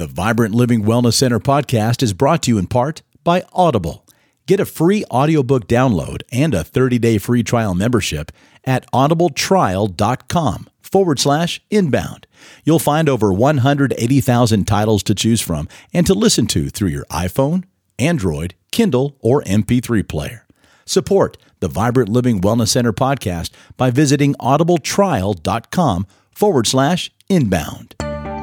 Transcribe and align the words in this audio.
The 0.00 0.06
Vibrant 0.06 0.54
Living 0.54 0.84
Wellness 0.84 1.12
Center 1.12 1.38
podcast 1.38 2.02
is 2.02 2.14
brought 2.14 2.44
to 2.44 2.50
you 2.50 2.56
in 2.56 2.68
part 2.68 3.02
by 3.22 3.42
Audible. 3.52 4.06
Get 4.46 4.58
a 4.58 4.64
free 4.64 5.04
audiobook 5.10 5.68
download 5.68 6.22
and 6.32 6.54
a 6.54 6.64
30-day 6.64 7.18
free 7.18 7.42
trial 7.42 7.74
membership 7.74 8.32
at 8.64 8.90
audibletrial.com 8.92 10.70
forward 10.80 11.18
slash 11.18 11.60
inbound. 11.68 12.26
You'll 12.64 12.78
find 12.78 13.10
over 13.10 13.30
180,000 13.30 14.64
titles 14.64 15.02
to 15.02 15.14
choose 15.14 15.42
from 15.42 15.68
and 15.92 16.06
to 16.06 16.14
listen 16.14 16.46
to 16.46 16.70
through 16.70 16.88
your 16.88 17.04
iPhone, 17.10 17.64
Android, 17.98 18.54
Kindle, 18.70 19.18
or 19.20 19.42
MP3 19.42 20.08
player. 20.08 20.46
Support 20.86 21.36
the 21.58 21.68
Vibrant 21.68 22.08
Living 22.08 22.40
Wellness 22.40 22.68
Center 22.68 22.94
podcast 22.94 23.50
by 23.76 23.90
visiting 23.90 24.34
audibletrial.com 24.36 26.06
forward 26.30 26.66
slash 26.66 27.12
inbound. 27.28 27.96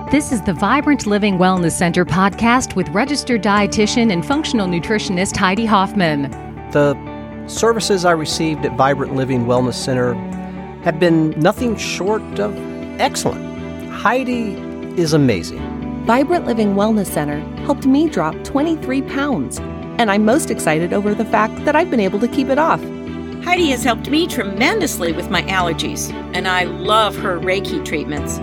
This 0.09 0.31
is 0.31 0.41
the 0.41 0.53
Vibrant 0.53 1.05
Living 1.05 1.37
Wellness 1.37 1.73
Center 1.73 2.05
podcast 2.05 2.77
with 2.77 2.87
registered 2.91 3.43
dietitian 3.43 4.09
and 4.09 4.25
functional 4.25 4.65
nutritionist 4.65 5.35
Heidi 5.35 5.65
Hoffman. 5.65 6.31
The 6.71 6.95
services 7.47 8.05
I 8.05 8.11
received 8.11 8.65
at 8.65 8.77
Vibrant 8.77 9.17
Living 9.17 9.47
Wellness 9.47 9.73
Center 9.73 10.13
have 10.85 10.97
been 10.97 11.31
nothing 11.31 11.75
short 11.75 12.21
of 12.39 12.55
excellent. 13.01 13.89
Heidi 13.89 14.53
is 14.97 15.11
amazing. 15.11 16.05
Vibrant 16.05 16.45
Living 16.45 16.75
Wellness 16.75 17.07
Center 17.07 17.39
helped 17.65 17.85
me 17.85 18.09
drop 18.09 18.41
23 18.45 19.01
pounds, 19.01 19.59
and 19.59 20.09
I'm 20.09 20.23
most 20.23 20.49
excited 20.49 20.93
over 20.93 21.13
the 21.13 21.25
fact 21.25 21.65
that 21.65 21.75
I've 21.75 21.91
been 21.91 21.99
able 21.99 22.19
to 22.21 22.29
keep 22.29 22.47
it 22.47 22.57
off. 22.57 22.81
Heidi 23.43 23.71
has 23.71 23.83
helped 23.83 24.09
me 24.09 24.25
tremendously 24.25 25.11
with 25.11 25.29
my 25.29 25.41
allergies, 25.43 26.13
and 26.33 26.47
I 26.47 26.63
love 26.63 27.13
her 27.17 27.37
Reiki 27.41 27.83
treatments. 27.83 28.39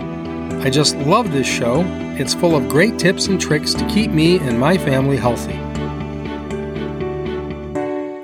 I 0.65 0.71
just 0.71 0.97
love 0.97 1.31
this 1.31 1.45
show. 1.45 1.83
It's 2.17 2.33
full 2.33 2.55
of 2.55 2.67
great 2.67 2.97
tips 2.97 3.27
and 3.27 3.39
tricks 3.39 3.75
to 3.75 3.85
keep 3.85 4.09
me 4.09 4.39
and 4.39 4.59
my 4.59 4.79
family 4.79 5.15
healthy. 5.15 5.53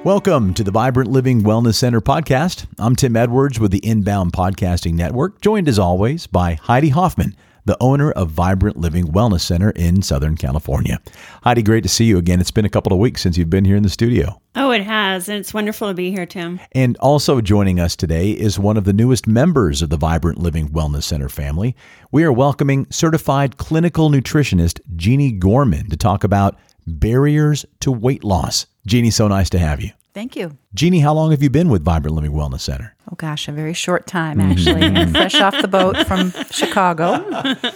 Welcome 0.03 0.55
to 0.55 0.63
the 0.63 0.71
Vibrant 0.71 1.11
Living 1.11 1.43
Wellness 1.43 1.75
Center 1.75 2.01
podcast. 2.01 2.65
I'm 2.79 2.95
Tim 2.95 3.15
Edwards 3.15 3.59
with 3.59 3.69
the 3.69 3.77
Inbound 3.85 4.33
Podcasting 4.33 4.95
Network, 4.95 5.39
joined 5.41 5.69
as 5.69 5.77
always 5.77 6.25
by 6.25 6.55
Heidi 6.55 6.89
Hoffman, 6.89 7.35
the 7.65 7.77
owner 7.79 8.11
of 8.11 8.29
Vibrant 8.29 8.77
Living 8.77 9.05
Wellness 9.05 9.41
Center 9.41 9.71
in 9.71 10.01
Southern 10.01 10.35
California. 10.35 10.99
Heidi, 11.43 11.63
great 11.63 11.83
to 11.83 11.89
see 11.89 12.05
you 12.05 12.17
again. 12.17 12.39
It's 12.39 12.51
been 12.51 12.65
a 12.65 12.69
couple 12.69 12.93
of 12.93 12.99
weeks 12.99 13.21
since 13.21 13.37
you've 13.37 13.49
been 13.49 13.65
here 13.65 13.75
in 13.75 13.83
the 13.83 13.89
studio. 13.89 14.41
Oh, 14.55 14.71
it 14.71 14.83
has. 14.83 15.29
And 15.29 15.37
it's 15.37 15.53
wonderful 15.53 15.87
to 15.87 15.93
be 15.93 16.11
here, 16.11 16.25
Tim. 16.25 16.59
And 16.73 16.97
also 16.97 17.39
joining 17.41 17.79
us 17.79 17.95
today 17.95 18.31
is 18.31 18.59
one 18.59 18.77
of 18.77 18.83
the 18.83 18.93
newest 18.93 19.27
members 19.27 19.81
of 19.81 19.89
the 19.89 19.97
Vibrant 19.97 20.39
Living 20.39 20.69
Wellness 20.69 21.03
Center 21.03 21.29
family. 21.29 21.75
We 22.11 22.23
are 22.23 22.33
welcoming 22.33 22.87
certified 22.89 23.57
clinical 23.57 24.09
nutritionist 24.09 24.79
Jeannie 24.95 25.31
Gorman 25.31 25.89
to 25.89 25.97
talk 25.97 26.23
about 26.23 26.57
barriers 26.85 27.65
to 27.79 27.91
weight 27.91 28.23
loss. 28.23 28.65
Jeannie, 28.85 29.11
so 29.11 29.27
nice 29.27 29.49
to 29.51 29.59
have 29.59 29.81
you. 29.81 29.91
Thank 30.13 30.35
you. 30.35 30.57
Jeannie, 30.73 30.99
how 30.99 31.13
long 31.13 31.31
have 31.31 31.41
you 31.41 31.49
been 31.49 31.69
with 31.69 31.83
Vibrant 31.83 32.15
Living 32.15 32.33
Wellness 32.33 32.61
Center? 32.61 32.93
Oh 33.09 33.15
gosh, 33.15 33.47
a 33.47 33.51
very 33.51 33.73
short 33.73 34.07
time 34.07 34.41
actually. 34.41 34.81
Fresh 35.11 35.35
off 35.35 35.61
the 35.61 35.67
boat 35.67 36.05
from 36.07 36.33
Chicago. 36.51 37.25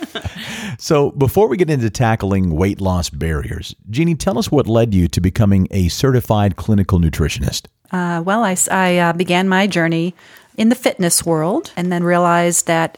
So, 0.78 1.12
before 1.12 1.48
we 1.48 1.56
get 1.56 1.70
into 1.70 1.90
tackling 1.90 2.56
weight 2.56 2.82
loss 2.82 3.10
barriers, 3.10 3.76
Jeannie, 3.90 4.16
tell 4.16 4.38
us 4.38 4.52
what 4.52 4.68
led 4.68 4.94
you 4.94 5.08
to 5.08 5.22
becoming 5.22 5.68
a 5.72 5.88
certified 5.88 6.58
clinical 6.58 7.00
nutritionist. 7.00 7.68
Uh, 7.92 8.22
well, 8.26 8.44
I 8.44 8.98
uh, 8.98 9.14
began 9.14 9.48
my 9.48 9.68
journey 9.68 10.14
in 10.58 10.70
the 10.70 10.76
fitness 10.76 11.26
world 11.26 11.72
and 11.78 11.92
then 11.92 12.04
realized 12.04 12.68
that 12.68 12.98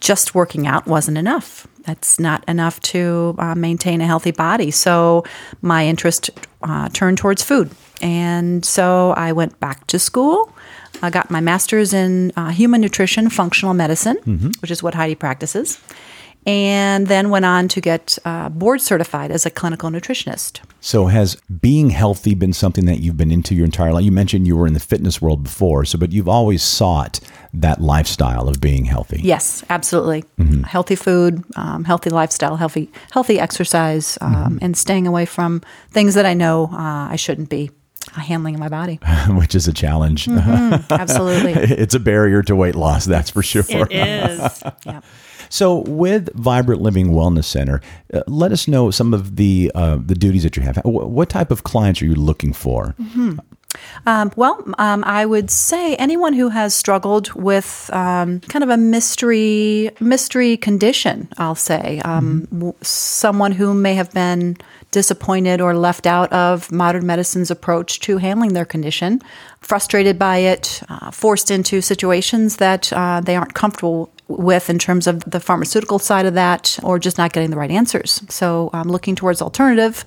just 0.00 0.34
working 0.34 0.66
out 0.66 0.86
wasn't 0.86 1.18
enough. 1.18 1.66
That's 1.80 2.18
not 2.20 2.44
enough 2.48 2.80
to 2.80 3.34
uh, 3.38 3.54
maintain 3.54 4.00
a 4.00 4.06
healthy 4.06 4.30
body. 4.30 4.70
So 4.70 5.24
my 5.62 5.86
interest 5.86 6.30
uh, 6.62 6.88
turned 6.90 7.18
towards 7.18 7.42
food. 7.42 7.70
And 8.04 8.66
so 8.66 9.14
I 9.16 9.32
went 9.32 9.58
back 9.60 9.86
to 9.86 9.98
school. 9.98 10.52
I 11.02 11.08
got 11.08 11.30
my 11.30 11.40
master's 11.40 11.94
in 11.94 12.32
uh, 12.36 12.50
human 12.50 12.82
nutrition, 12.82 13.30
functional 13.30 13.72
medicine, 13.72 14.18
which 14.60 14.70
is 14.70 14.82
what 14.82 14.94
Heidi 14.94 15.14
practices, 15.14 15.80
and 16.46 17.06
then 17.06 17.30
went 17.30 17.46
on 17.46 17.66
to 17.68 17.80
get 17.80 18.18
uh, 18.26 18.50
board 18.50 18.82
certified 18.82 19.30
as 19.30 19.46
a 19.46 19.50
clinical 19.50 19.90
nutritionist. 19.90 20.60
So, 20.80 21.06
has 21.06 21.36
being 21.60 21.90
healthy 21.90 22.34
been 22.34 22.52
something 22.52 22.84
that 22.84 23.00
you've 23.00 23.16
been 23.16 23.30
into 23.30 23.54
your 23.54 23.64
entire 23.64 23.94
life? 23.94 24.04
You 24.04 24.12
mentioned 24.12 24.46
you 24.46 24.54
were 24.54 24.66
in 24.66 24.74
the 24.74 24.80
fitness 24.80 25.22
world 25.22 25.42
before, 25.42 25.86
so 25.86 25.98
but 25.98 26.12
you've 26.12 26.28
always 26.28 26.62
sought 26.62 27.20
that 27.54 27.80
lifestyle 27.80 28.48
of 28.48 28.60
being 28.60 28.84
healthy. 28.84 29.20
Yes, 29.22 29.64
absolutely. 29.70 30.24
Healthy 30.64 30.96
food, 30.96 31.42
um, 31.56 31.84
healthy 31.84 32.10
lifestyle, 32.10 32.56
healthy 32.56 32.90
healthy 33.12 33.40
exercise, 33.40 34.18
um, 34.20 34.58
and 34.60 34.76
staying 34.76 35.06
away 35.06 35.24
from 35.24 35.62
things 35.90 36.14
that 36.14 36.26
I 36.26 36.34
know 36.34 36.68
uh, 36.70 37.08
I 37.08 37.16
shouldn't 37.16 37.48
be 37.48 37.70
handling 38.12 38.54
in 38.54 38.60
my 38.60 38.68
body. 38.68 38.98
which 39.28 39.54
is 39.54 39.66
a 39.68 39.72
challenge. 39.72 40.28
Absolutely. 40.90 41.52
it's 41.52 41.94
a 41.94 42.00
barrier 42.00 42.42
to 42.42 42.54
weight 42.56 42.74
loss, 42.74 43.04
that's 43.04 43.30
for 43.30 43.42
sure. 43.42 43.64
It 43.68 43.92
is. 43.92 44.62
yeah. 44.86 45.00
So, 45.50 45.84
with 45.86 46.34
Vibrant 46.34 46.80
Living 46.82 47.08
Wellness 47.10 47.44
Center, 47.44 47.80
uh, 48.12 48.22
let 48.26 48.50
us 48.50 48.66
know 48.66 48.90
some 48.90 49.14
of 49.14 49.36
the 49.36 49.70
uh, 49.74 49.98
the 50.04 50.14
duties 50.14 50.42
that 50.42 50.56
you 50.56 50.62
have. 50.62 50.78
Wh- 50.78 50.86
What 51.08 51.28
type 51.28 51.50
of 51.52 51.62
clients 51.62 52.02
are 52.02 52.06
you 52.06 52.14
looking 52.14 52.52
for? 52.52 52.96
Um, 54.06 54.32
well, 54.36 54.62
um, 54.78 55.02
I 55.04 55.26
would 55.26 55.50
say 55.50 55.96
anyone 55.96 56.32
who 56.32 56.48
has 56.48 56.74
struggled 56.74 57.32
with 57.34 57.90
um, 57.92 58.40
kind 58.40 58.62
of 58.62 58.70
a 58.70 58.76
mystery 58.76 59.90
mystery 60.00 60.56
condition, 60.56 61.28
I'll 61.38 61.54
say, 61.56 62.00
um, 62.04 62.46
w- 62.52 62.74
someone 62.82 63.52
who 63.52 63.74
may 63.74 63.94
have 63.94 64.12
been 64.12 64.56
disappointed 64.94 65.60
or 65.60 65.76
left 65.76 66.06
out 66.06 66.32
of 66.32 66.70
modern 66.70 67.04
medicine's 67.04 67.50
approach 67.50 67.98
to 67.98 68.18
handling 68.18 68.54
their 68.54 68.64
condition, 68.64 69.20
frustrated 69.60 70.18
by 70.20 70.36
it, 70.36 70.80
uh, 70.88 71.10
forced 71.10 71.50
into 71.50 71.80
situations 71.80 72.58
that 72.58 72.92
uh, 72.92 73.20
they 73.20 73.34
aren't 73.34 73.54
comfortable 73.54 74.08
with 74.28 74.70
in 74.70 74.78
terms 74.78 75.08
of 75.08 75.20
the 75.24 75.40
pharmaceutical 75.40 75.98
side 75.98 76.26
of 76.26 76.34
that, 76.34 76.78
or 76.84 77.00
just 77.00 77.18
not 77.18 77.32
getting 77.32 77.50
the 77.50 77.56
right 77.56 77.72
answers. 77.72 78.22
So, 78.28 78.70
um, 78.72 78.88
looking 78.88 79.16
towards 79.16 79.42
alternative 79.42 80.04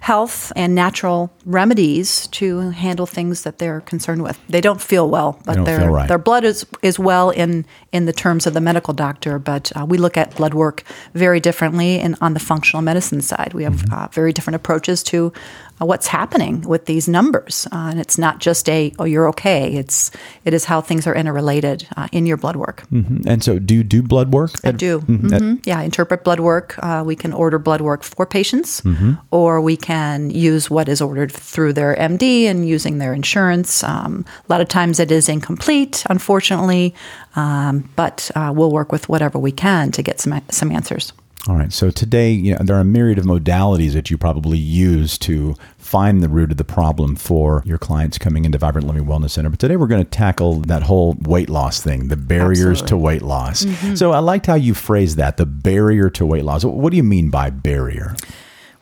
health 0.00 0.52
and 0.56 0.74
natural 0.74 1.30
remedies 1.44 2.26
to 2.28 2.70
handle 2.70 3.06
things 3.06 3.42
that 3.42 3.58
they're 3.58 3.82
concerned 3.82 4.22
with. 4.22 4.38
They 4.48 4.60
don't 4.60 4.80
feel 4.80 5.08
well, 5.08 5.38
but 5.44 5.64
their 5.64 5.90
right. 5.90 6.08
their 6.08 6.18
blood 6.18 6.44
is 6.44 6.66
is 6.82 6.98
well 6.98 7.30
in 7.30 7.64
in 7.92 8.06
the 8.06 8.12
terms 8.12 8.46
of 8.46 8.54
the 8.54 8.60
medical 8.60 8.94
doctor. 8.94 9.38
But 9.38 9.72
uh, 9.76 9.86
we 9.86 9.98
look 9.98 10.16
at 10.16 10.34
blood 10.36 10.54
work 10.54 10.84
very 11.14 11.40
differently, 11.40 12.00
and 12.00 12.16
on 12.20 12.34
the 12.34 12.40
functional 12.40 12.82
medicine 12.82 13.20
side, 13.22 13.52
we 13.54 13.64
have 13.64 13.70
Mm-hmm. 13.80 13.94
uh, 13.94 14.08
very 14.12 14.32
different 14.32 14.56
approaches 14.56 15.02
to. 15.04 15.32
Uh, 15.80 15.86
what's 15.86 16.06
happening 16.08 16.60
with 16.68 16.84
these 16.86 17.08
numbers, 17.08 17.66
uh, 17.72 17.88
and 17.90 18.00
it's 18.00 18.18
not 18.18 18.38
just 18.38 18.68
a 18.68 18.92
"oh 18.98 19.04
you're 19.04 19.28
okay." 19.28 19.72
It's 19.74 20.10
it 20.44 20.52
is 20.54 20.64
how 20.66 20.80
things 20.82 21.06
are 21.06 21.14
interrelated 21.14 21.86
uh, 21.96 22.08
in 22.12 22.26
your 22.26 22.36
blood 22.36 22.56
work. 22.56 22.82
And 23.26 23.42
so, 23.42 23.58
do 23.58 23.74
you 23.74 23.82
do 23.84 24.02
blood 24.02 24.32
work? 24.32 24.50
I 24.64 24.72
do. 24.72 25.00
hmm 25.00 25.54
Yeah, 25.64 25.80
interpret 25.82 26.24
blood 26.24 26.40
work. 26.40 26.74
Uh, 26.82 27.02
we 27.06 27.16
can 27.16 27.32
order 27.32 27.58
blood 27.58 27.80
work 27.80 28.02
for 28.02 28.26
patients, 28.26 28.82
or 29.30 29.60
we 29.60 29.76
can 29.76 30.30
use 30.30 30.70
what 30.70 30.88
is 30.88 31.00
ordered 31.00 31.32
through 31.32 31.72
their 31.72 31.96
MD 31.96 32.44
and 32.50 32.68
using 32.68 32.98
their 32.98 33.14
insurance. 33.14 33.82
Um, 33.84 34.24
a 34.48 34.52
lot 34.52 34.60
of 34.60 34.68
times 34.68 35.00
it 35.00 35.10
is 35.10 35.28
incomplete, 35.28 36.04
unfortunately, 36.10 36.94
um, 37.36 37.88
but 37.96 38.30
uh, 38.34 38.52
we'll 38.54 38.70
work 38.72 38.92
with 38.92 39.08
whatever 39.08 39.38
we 39.38 39.52
can 39.52 39.90
to 39.92 40.02
get 40.02 40.20
some 40.20 40.40
some 40.50 40.70
answers. 40.72 41.12
All 41.48 41.56
right. 41.56 41.72
So 41.72 41.90
today, 41.90 42.30
you 42.32 42.52
know, 42.52 42.62
there 42.62 42.76
are 42.76 42.80
a 42.80 42.84
myriad 42.84 43.18
of 43.18 43.24
modalities 43.24 43.92
that 43.92 44.10
you 44.10 44.18
probably 44.18 44.58
use 44.58 45.16
to 45.18 45.54
find 45.78 46.22
the 46.22 46.28
root 46.28 46.50
of 46.50 46.58
the 46.58 46.64
problem 46.64 47.16
for 47.16 47.62
your 47.64 47.78
clients 47.78 48.18
coming 48.18 48.44
into 48.44 48.58
Vibrant 48.58 48.86
Living 48.86 49.06
Wellness 49.06 49.30
Center. 49.30 49.48
But 49.48 49.58
today, 49.58 49.76
we're 49.76 49.86
going 49.86 50.04
to 50.04 50.10
tackle 50.10 50.60
that 50.60 50.82
whole 50.82 51.16
weight 51.22 51.48
loss 51.48 51.80
thing, 51.80 52.08
the 52.08 52.16
barriers 52.16 52.82
to 52.82 52.96
weight 52.96 53.22
loss. 53.22 53.64
So 53.94 54.12
I 54.12 54.18
liked 54.18 54.46
how 54.46 54.54
you 54.54 54.74
phrased 54.74 55.16
that, 55.16 55.38
the 55.38 55.46
barrier 55.46 56.10
to 56.10 56.26
weight 56.26 56.44
loss. 56.44 56.62
What 56.62 56.90
do 56.90 56.98
you 56.98 57.02
mean 57.02 57.30
by 57.30 57.48
barrier? 57.48 58.14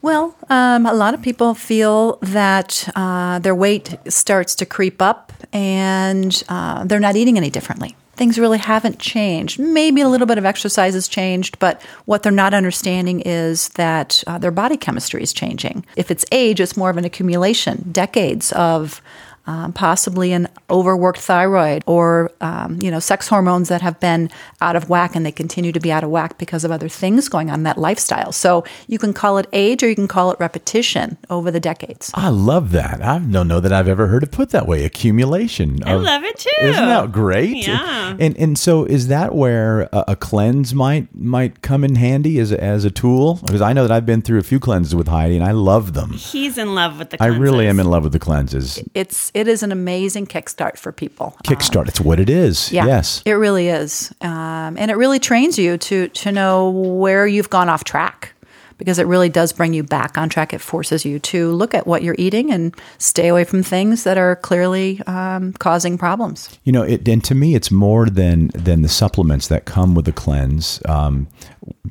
Well, 0.03 0.37
um, 0.49 0.87
a 0.87 0.95
lot 0.95 1.15
of 1.15 1.23
people 1.23 1.55
feel 1.55 2.19
that 2.23 2.89
uh, 2.97 3.39
their 3.39 3.55
weight 3.55 3.97
starts 4.09 4.55
to 4.57 4.67
creep 4.67 5.01
up 5.01 5.33
and 5.53 6.43
uh, 6.49 6.85
they're 6.85 7.01
not 7.01 7.17
eating 7.17 7.37
any 7.37 7.51
differently. 7.51 7.97
Things 8.19 8.39
really 8.39 8.59
haven't 8.59 8.99
changed. 8.99 9.61
Maybe 9.61 10.01
a 10.01 10.09
little 10.09 10.27
bit 10.27 10.39
of 10.39 10.45
exercise 10.45 10.95
has 10.95 11.07
changed, 11.07 11.59
but 11.61 11.81
what 12.05 12.25
they're 12.25 12.33
not 12.33 12.53
understanding 12.53 13.21
is 13.21 13.69
that 13.71 14.25
uh, 14.27 14.39
their 14.39 14.51
body 14.51 14.77
chemistry 14.77 15.23
is 15.23 15.33
changing. 15.33 15.87
If 15.95 16.11
it's 16.11 16.25
age, 16.33 16.61
it's 16.61 16.77
more 16.77 16.91
of 16.91 16.97
an 16.97 17.05
accumulation, 17.05 17.89
decades 17.93 18.51
of 18.53 19.01
um, 19.49 19.73
possibly 19.73 20.33
an 20.35 20.47
overworked 20.69 21.19
thyroid, 21.19 21.83
or 21.87 22.31
um, 22.43 22.79
you 22.83 22.91
know, 22.91 23.01
sex 23.01 23.29
hormones 23.29 23.71
that 23.71 23.81
have 23.81 23.99
been 23.99 24.31
out 24.61 24.77
of 24.77 24.91
whack 24.91 25.17
and 25.17 25.25
they 25.25 25.33
continue 25.33 25.73
to 25.73 25.81
be 25.81 25.91
out 25.91 26.05
of 26.05 26.11
whack 26.11 26.37
because 26.37 26.65
of 26.65 26.71
other 26.71 26.89
things 26.89 27.31
going 27.31 27.49
on 27.49 27.61
in 27.61 27.63
that 27.63 27.79
lifestyle. 27.79 28.31
So 28.31 28.63
you 28.89 28.99
can 28.99 29.15
call 29.15 29.39
it 29.39 29.47
age 29.55 29.83
or 29.83 29.89
you 29.89 29.95
can 29.95 30.07
call 30.07 30.31
it 30.31 30.39
repetition 30.39 31.17
over 31.31 31.51
the 31.51 31.61
decades. 31.61 32.11
I 32.13 32.29
love 32.29 32.73
that. 32.73 33.03
I 33.03 33.19
don't 33.21 33.49
know 33.49 33.59
that 33.61 33.73
I've 33.73 33.89
ever 33.89 34.09
heard 34.09 34.23
it 34.23 34.33
put 34.33 34.51
that 34.51 34.67
way. 34.67 34.85
Accumulation. 34.85 35.83
I 35.83 35.95
love 35.95 36.25
it 36.25 36.39
too. 36.39 36.51
Isn't 36.61 36.85
that 36.85 37.11
great? 37.11 37.67
Yeah. 37.67 38.19
And 38.21 38.37
and 38.37 38.59
so 38.59 38.85
is 38.85 39.09
that 39.09 39.35
where 39.35 39.89
a, 39.93 40.05
a 40.09 40.17
cleanse 40.17 40.75
might 40.75 41.15
might 41.15 41.63
come 41.63 41.85
in 41.85 41.95
handy 41.95 42.39
as 42.39 42.53
a, 42.53 42.63
as 42.63 42.85
a 42.85 42.91
tool? 42.91 43.41
Because 43.47 43.63
I 43.63 43.73
know 43.73 43.87
that 43.87 43.95
I've 43.95 44.05
been 44.05 44.21
through 44.21 44.41
a 44.41 44.43
few 44.43 44.61
cleanses 44.61 44.95
with 44.95 45.09
Heidi, 45.09 45.37
and 45.37 45.45
I 45.45 45.53
love 45.53 45.95
them. 45.95 46.13
He's 46.13 46.59
in 46.59 46.75
love 46.75 46.99
with 46.99 47.11
the 47.11 47.23
I 47.23 47.29
really 47.29 47.67
am 47.67 47.81
in 47.81 47.89
love 47.89 48.03
with 48.03 48.13
the 48.13 48.19
cleanses. 48.19 48.83
It's 48.93 49.33
it 49.39 49.49
is 49.49 49.63
an 49.63 49.73
amazing 49.73 50.27
kickstart 50.27 50.77
for 50.77 50.93
people. 50.93 51.37
Kickstart. 51.45 51.89
It's 51.89 52.01
what 52.01 52.19
it 52.21 52.29
is. 52.29 52.73
Yeah, 52.73 52.87
Yes. 52.87 53.23
it 53.25 53.33
really 53.35 53.69
is, 53.69 54.13
um, 54.21 54.77
and 54.77 54.91
it 54.91 54.97
really 54.97 55.19
trains 55.21 55.59
you 55.59 55.79
to 55.79 56.09
to 56.09 56.33
know 56.33 56.71
where 56.71 57.27
you've 57.27 57.51
gone 57.51 57.69
off 57.69 57.85
track, 57.85 58.33
because 58.79 58.99
it 58.99 59.07
really 59.07 59.29
does 59.29 59.53
bring 59.53 59.75
you 59.75 59.83
back 59.83 60.19
on 60.19 60.29
track. 60.29 60.53
It 60.53 60.61
forces 60.61 61.05
you 61.05 61.19
to 61.21 61.53
look 61.53 61.75
at 61.75 61.87
what 61.87 62.03
you're 62.03 62.17
eating 62.19 62.53
and 62.53 62.75
stay 62.99 63.29
away 63.29 63.45
from 63.45 63.63
things 63.63 64.03
that 64.05 64.17
are 64.19 64.37
clearly 64.37 65.01
um, 65.07 65.53
causing 65.55 65.99
problems. 65.99 66.59
You 66.65 66.73
know, 66.73 66.83
it, 66.83 67.09
and 67.09 67.23
to 67.25 67.35
me, 67.35 67.55
it's 67.55 67.71
more 67.71 68.07
than 68.11 68.51
than 68.55 68.83
the 68.83 68.89
supplements 68.89 69.49
that 69.49 69.65
come 69.65 69.95
with 69.95 70.05
the 70.05 70.13
cleanse, 70.13 70.81
um, 70.87 71.27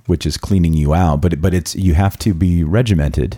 which 0.06 0.26
is 0.26 0.38
cleaning 0.38 0.74
you 0.74 0.94
out. 0.94 1.22
But 1.22 1.42
but 1.42 1.54
it's 1.54 1.76
you 1.76 1.94
have 1.94 2.18
to 2.20 2.34
be 2.34 2.64
regimented, 2.64 3.38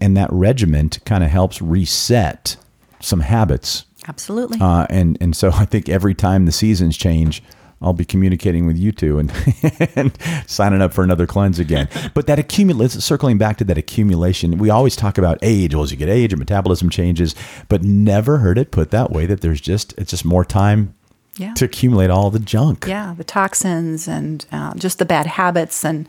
and 0.00 0.16
that 0.16 0.30
regiment 0.32 0.98
kind 1.04 1.22
of 1.24 1.30
helps 1.30 1.60
reset 1.62 2.56
some 3.02 3.20
habits. 3.20 3.84
Absolutely. 4.08 4.58
Uh, 4.60 4.86
and 4.90 5.16
and 5.20 5.36
so 5.36 5.50
I 5.52 5.64
think 5.64 5.88
every 5.88 6.14
time 6.14 6.46
the 6.46 6.52
seasons 6.52 6.96
change, 6.96 7.42
I'll 7.80 7.92
be 7.92 8.04
communicating 8.04 8.66
with 8.66 8.76
you 8.76 8.92
two 8.92 9.18
and, 9.18 9.32
and 9.96 10.16
signing 10.46 10.80
up 10.82 10.92
for 10.92 11.02
another 11.04 11.26
cleanse 11.26 11.58
again. 11.58 11.88
But 12.14 12.26
that 12.28 12.38
accumulates, 12.38 12.94
circling 13.04 13.38
back 13.38 13.56
to 13.58 13.64
that 13.64 13.76
accumulation, 13.78 14.58
we 14.58 14.70
always 14.70 14.94
talk 14.96 15.18
about 15.18 15.38
age. 15.42 15.74
Well, 15.74 15.82
as 15.84 15.90
you 15.90 15.96
get 15.96 16.08
age, 16.08 16.30
your 16.32 16.38
metabolism 16.38 16.90
changes, 16.90 17.34
but 17.68 17.82
never 17.82 18.38
heard 18.38 18.56
it 18.58 18.70
put 18.70 18.90
that 18.92 19.10
way 19.10 19.26
that 19.26 19.40
there's 19.40 19.60
just, 19.60 19.94
it's 19.98 20.10
just 20.12 20.24
more 20.24 20.44
time 20.44 20.94
Yeah. 21.38 21.54
to 21.54 21.64
accumulate 21.64 22.10
all 22.10 22.30
the 22.30 22.38
junk. 22.38 22.84
Yeah, 22.86 23.14
the 23.16 23.24
toxins 23.24 24.06
and 24.06 24.46
uh, 24.52 24.74
just 24.74 24.98
the 25.00 25.04
bad 25.04 25.26
habits 25.26 25.84
and 25.84 26.06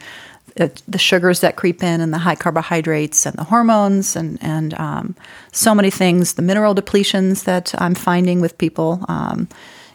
the 0.56 0.98
sugars 0.98 1.40
that 1.40 1.56
creep 1.56 1.84
in 1.84 2.02
and 2.02 2.14
the 2.14 2.20
high 2.20 2.36
carbohydrates 2.36 3.26
and 3.26 3.36
the 3.36 3.44
hormones 3.46 4.16
and 4.16 4.38
and 4.42 4.74
um, 4.76 5.16
so 5.52 5.74
many 5.74 5.90
things. 5.90 6.34
The 6.34 6.42
mineral 6.42 6.76
depletions 6.76 7.46
that 7.46 7.74
I'm 7.80 7.96
finding 7.96 8.42
with 8.42 8.58
people. 8.58 9.04
Um, 9.08 9.48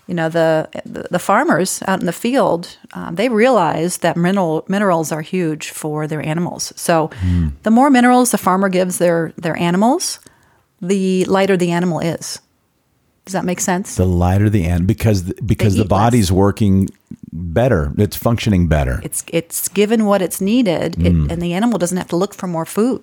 you 0.07 0.15
know, 0.15 0.31
the, 0.31 0.67
the 1.11 1.19
farmers 1.19 1.83
out 1.87 2.01
in 2.01 2.07
the 2.07 2.15
field, 2.15 2.79
um, 2.95 3.17
they 3.17 3.29
realize 3.29 3.99
that 3.99 4.17
mineral 4.17 4.65
minerals 4.67 5.13
are 5.13 5.21
huge 5.21 5.69
for 5.69 6.07
their 6.07 6.23
animals. 6.27 6.73
So, 6.77 7.11
the 7.63 7.71
more 7.71 7.91
minerals 7.91 8.31
the 8.31 8.39
farmer 8.39 8.71
gives 8.71 8.97
their 8.97 9.35
their 9.37 9.55
animals, 9.59 10.19
the 10.81 11.27
lighter 11.27 11.59
the 11.59 11.73
animal 11.73 12.01
is. 12.01 12.41
Does 13.29 13.35
that 13.35 13.45
make 13.45 13.61
sense? 13.61 13.97
The 13.97 14.07
lighter 14.07 14.49
the 14.49 14.65
end, 14.65 14.87
because 14.87 15.25
the, 15.25 15.35
because 15.43 15.75
the 15.75 15.81
eat 15.85 15.91
less. 15.91 16.01
body's 16.01 16.33
working 16.33 16.89
better, 17.31 17.93
it's 17.99 18.17
functioning 18.17 18.69
better. 18.69 19.01
it's 19.05 19.23
it's 19.29 19.69
given 19.69 20.07
what 20.07 20.23
it's 20.23 20.41
needed, 20.41 20.97
it, 20.99 21.13
and 21.31 21.43
the 21.43 21.53
animal 21.53 21.77
doesn't 21.79 21.99
have 21.99 22.09
to 22.09 22.17
look 22.17 22.33
for 22.33 22.47
more 22.47 22.65
food. 22.65 23.03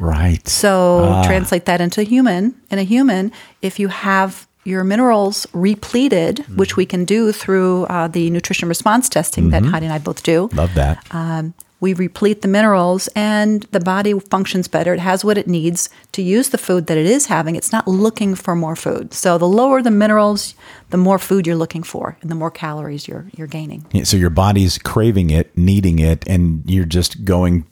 right. 0.00 0.42
So 0.48 1.22
translate 1.24 1.66
that 1.66 1.80
into 1.80 2.02
human. 2.02 2.42
In 2.72 2.78
a 2.80 2.82
human, 2.82 3.30
if 3.62 3.78
you 3.78 3.88
have 3.88 4.48
your 4.64 4.82
minerals 4.82 5.46
repleted, 5.52 6.40
which 6.58 6.76
we 6.76 6.84
can 6.84 7.04
do 7.04 7.30
through 7.32 7.84
uh, 7.86 8.08
the 8.08 8.28
nutrition 8.30 8.68
response 8.68 9.08
testing 9.08 9.50
that 9.50 9.62
Heidi 9.64 9.86
and 9.86 9.92
I 9.92 9.98
both 9.98 10.22
do, 10.24 10.50
Love 10.52 10.74
that. 10.74 10.96
um, 11.12 11.54
we 11.80 11.94
replete 11.94 12.42
the 12.42 12.48
minerals 12.48 13.08
and 13.16 13.62
the 13.72 13.80
body 13.80 14.18
functions 14.18 14.68
better. 14.68 14.92
It 14.92 15.00
has 15.00 15.24
what 15.24 15.38
it 15.38 15.48
needs 15.48 15.88
to 16.12 16.22
use 16.22 16.50
the 16.50 16.58
food 16.58 16.86
that 16.86 16.98
it 16.98 17.06
is 17.06 17.26
having. 17.26 17.56
It's 17.56 17.72
not 17.72 17.88
looking 17.88 18.34
for 18.34 18.54
more 18.54 18.76
food. 18.76 19.14
So 19.14 19.38
the 19.38 19.48
lower 19.48 19.82
the 19.82 19.90
minerals, 19.90 20.54
the 20.90 20.98
more 20.98 21.18
food 21.18 21.46
you're 21.46 21.56
looking 21.56 21.82
for, 21.82 22.16
and 22.20 22.30
the 22.30 22.34
more 22.34 22.50
calories 22.50 23.08
you're 23.08 23.26
you're 23.36 23.46
gaining. 23.46 23.86
Yeah, 23.92 24.04
so 24.04 24.16
your 24.16 24.30
body's 24.30 24.78
craving 24.78 25.30
it, 25.30 25.56
needing 25.56 25.98
it, 25.98 26.26
and 26.28 26.62
you're 26.70 26.84
just 26.84 27.24
going 27.24 27.64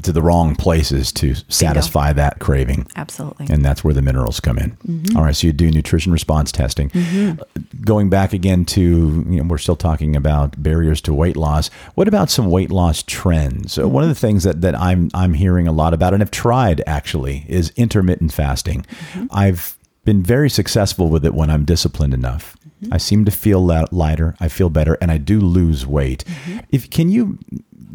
to 0.00 0.12
the 0.12 0.22
wrong 0.22 0.56
places 0.56 1.12
to 1.12 1.34
satisfy 1.48 2.12
that 2.12 2.38
craving. 2.38 2.86
Absolutely. 2.96 3.46
And 3.50 3.64
that's 3.64 3.84
where 3.84 3.94
the 3.94 4.02
minerals 4.02 4.40
come 4.40 4.58
in. 4.58 4.70
Mm-hmm. 4.86 5.16
All 5.16 5.24
right, 5.24 5.34
so 5.34 5.46
you 5.46 5.52
do 5.52 5.70
nutrition 5.70 6.12
response 6.12 6.52
testing. 6.52 6.90
Mm-hmm. 6.90 7.40
Uh, 7.40 7.62
going 7.84 8.08
back 8.08 8.32
again 8.32 8.64
to, 8.66 8.80
you 8.80 9.42
know, 9.42 9.44
we're 9.44 9.58
still 9.58 9.76
talking 9.76 10.16
about 10.16 10.62
barriers 10.62 11.00
to 11.02 11.14
weight 11.14 11.36
loss. 11.36 11.68
What 11.94 12.08
about 12.08 12.30
some 12.30 12.50
weight 12.50 12.70
loss 12.70 13.02
trends? 13.02 13.72
So 13.72 13.88
one 13.88 14.02
of 14.02 14.08
the 14.08 14.14
mm-hmm. 14.14 14.20
things 14.20 14.44
that, 14.44 14.60
that 14.60 14.78
I'm 14.78 15.10
I'm 15.14 15.34
hearing 15.34 15.68
a 15.68 15.72
lot 15.72 15.94
about 15.94 16.14
and 16.14 16.22
have 16.22 16.30
tried 16.30 16.82
actually 16.86 17.44
is 17.48 17.72
intermittent 17.76 18.32
fasting. 18.32 18.86
I've 19.30 19.76
been 20.04 20.22
very 20.22 20.50
successful 20.50 21.08
with 21.08 21.24
it 21.24 21.34
when 21.34 21.50
I'm 21.50 21.64
disciplined 21.64 22.14
enough. 22.14 22.56
I 22.90 22.98
seem 22.98 23.24
to 23.26 23.30
feel 23.30 23.60
lighter. 23.92 24.34
I 24.40 24.48
feel 24.48 24.68
better, 24.68 24.98
and 25.00 25.12
I 25.12 25.18
do 25.18 25.40
lose 25.40 25.86
weight. 25.86 26.24
If 26.70 26.90
can 26.90 27.10
you 27.10 27.38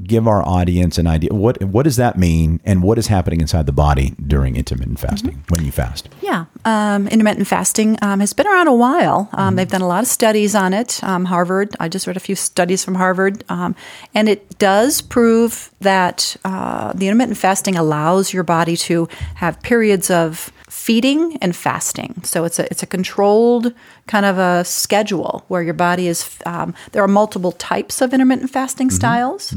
give 0.04 0.28
our 0.28 0.48
audience 0.48 0.98
an 0.98 1.08
idea 1.08 1.34
what 1.34 1.62
what 1.64 1.84
does 1.84 1.96
that 1.96 2.18
mean, 2.18 2.60
and 2.64 2.84
what 2.84 2.98
is 2.98 3.08
happening 3.08 3.42
inside 3.42 3.66
the 3.66 3.72
body 3.72 4.14
during 4.26 4.56
intermittent 4.56 5.00
fasting 5.00 5.44
when 5.50 5.66
you 5.66 5.72
fast? 5.72 6.10
Yeah, 6.22 6.46
um, 6.66 7.08
intermittent 7.08 7.48
fasting 7.48 7.98
um, 8.02 8.20
has 8.20 8.34
been 8.34 8.48
around 8.48 8.68
a 8.68 8.76
while. 8.76 9.30
Um, 9.34 9.56
They've 9.56 9.68
done 9.68 9.82
a 9.82 9.88
lot 9.88 10.04
of 10.04 10.08
studies 10.08 10.56
on 10.56 10.74
it. 10.74 11.04
Um, 11.04 11.26
Harvard, 11.26 11.76
I 11.80 11.90
just 11.90 12.08
read 12.08 12.18
a 12.18 12.22
few 12.22 12.36
studies 12.36 12.84
from 12.84 12.96
Harvard, 12.96 13.44
um, 13.50 13.76
and 14.14 14.30
it 14.30 14.60
does 14.60 15.02
prove 15.02 15.72
that 15.82 16.36
uh, 16.46 16.94
the 16.94 17.08
intermittent 17.08 17.38
fasting 17.38 17.76
allows 17.76 18.34
your 18.34 18.44
body 18.44 18.78
to 18.78 19.08
have 19.36 19.62
periods 19.62 20.10
of 20.12 20.52
feeding 20.70 21.38
and 21.38 21.56
fasting. 21.56 22.22
So 22.24 22.46
it's 22.46 22.60
a 22.60 22.66
it's 22.72 22.84
a 22.84 22.86
controlled 22.86 23.74
kind 24.08 24.26
of 24.26 24.38
a 24.38 24.64
schedule 24.64 25.44
where 25.48 25.62
your 25.62 25.74
body 25.74 26.08
is. 26.08 26.38
Um, 26.46 26.74
there 26.92 27.04
are 27.04 27.08
multiple 27.08 27.52
types 27.52 28.02
of 28.02 28.14
intermittent 28.14 28.52
fasting 28.52 28.90
styles. 28.90 29.54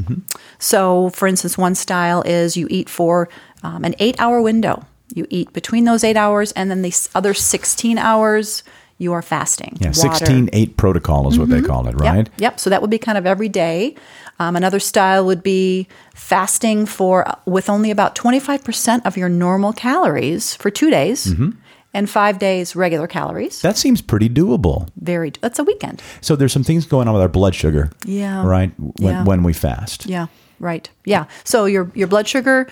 So, 0.59 1.11
for 1.11 1.27
instance, 1.27 1.57
one 1.57 1.75
style 1.75 2.23
is 2.23 2.57
you 2.57 2.67
eat 2.71 2.89
for 2.89 3.29
um, 3.63 3.85
an 3.85 3.95
eight 3.99 4.21
hour 4.21 4.41
window. 4.43 4.85
You 5.15 5.27
eat 5.31 5.53
between 5.53 5.85
those 5.85 6.05
eight 6.05 6.17
hours, 6.17 6.53
and 6.53 6.71
then 6.71 6.83
the 6.83 6.95
other 7.15 7.35
16 7.35 7.99
hours 7.99 8.63
you 8.99 9.15
are 9.15 9.23
fasting. 9.23 9.79
Yeah, 9.81 9.89
Water. 9.89 10.09
Mm-hmm. 10.09 10.17
16 10.17 10.51
8 10.53 10.77
protocol 10.77 11.29
is 11.29 11.39
what 11.39 11.49
they 11.49 11.63
call 11.63 11.89
it, 11.89 11.95
right? 11.95 12.17
Yep, 12.27 12.29
yep. 12.37 12.61
So 12.61 12.69
that 12.71 12.83
would 12.83 12.91
be 12.91 12.99
kind 12.99 13.17
of 13.17 13.27
every 13.27 13.49
day. 13.49 13.97
Um, 14.39 14.57
another 14.57 14.79
style 14.79 15.25
would 15.25 15.43
be 15.43 15.89
fasting 16.15 16.87
for 16.87 17.27
uh, 17.27 17.35
with 17.47 17.71
only 17.71 17.91
about 17.91 18.15
25% 18.15 19.07
of 19.07 19.17
your 19.17 19.29
normal 19.29 19.73
calories 19.73 20.55
for 20.55 20.71
two 20.71 20.91
days 20.91 21.27
Mm-hmm. 21.27 21.51
And 21.93 22.09
five 22.09 22.39
days 22.39 22.77
regular 22.77 23.07
calories. 23.07 23.61
That 23.63 23.77
seems 23.77 24.01
pretty 24.03 24.29
doable. 24.29 24.89
Very, 25.01 25.31
that's 25.41 25.59
a 25.59 25.65
weekend. 25.65 26.03
So 26.21 26.37
there's 26.37 26.53
some 26.53 26.65
things 26.65 26.87
going 26.87 27.09
on 27.09 27.15
with 27.15 27.23
our 27.23 27.29
blood 27.29 27.55
sugar. 27.55 27.91
Yeah. 28.05 28.45
Right? 28.47 28.73
When, 28.79 29.13
Yeah. 29.15 29.25
when 29.25 29.43
we 29.43 29.53
fast. 29.53 30.07
Yeah, 30.07 30.27
right. 30.61 30.89
Yeah. 31.05 31.25
So 31.45 31.65
your 31.67 31.91
your 31.95 32.07
blood 32.09 32.29
sugar 32.29 32.67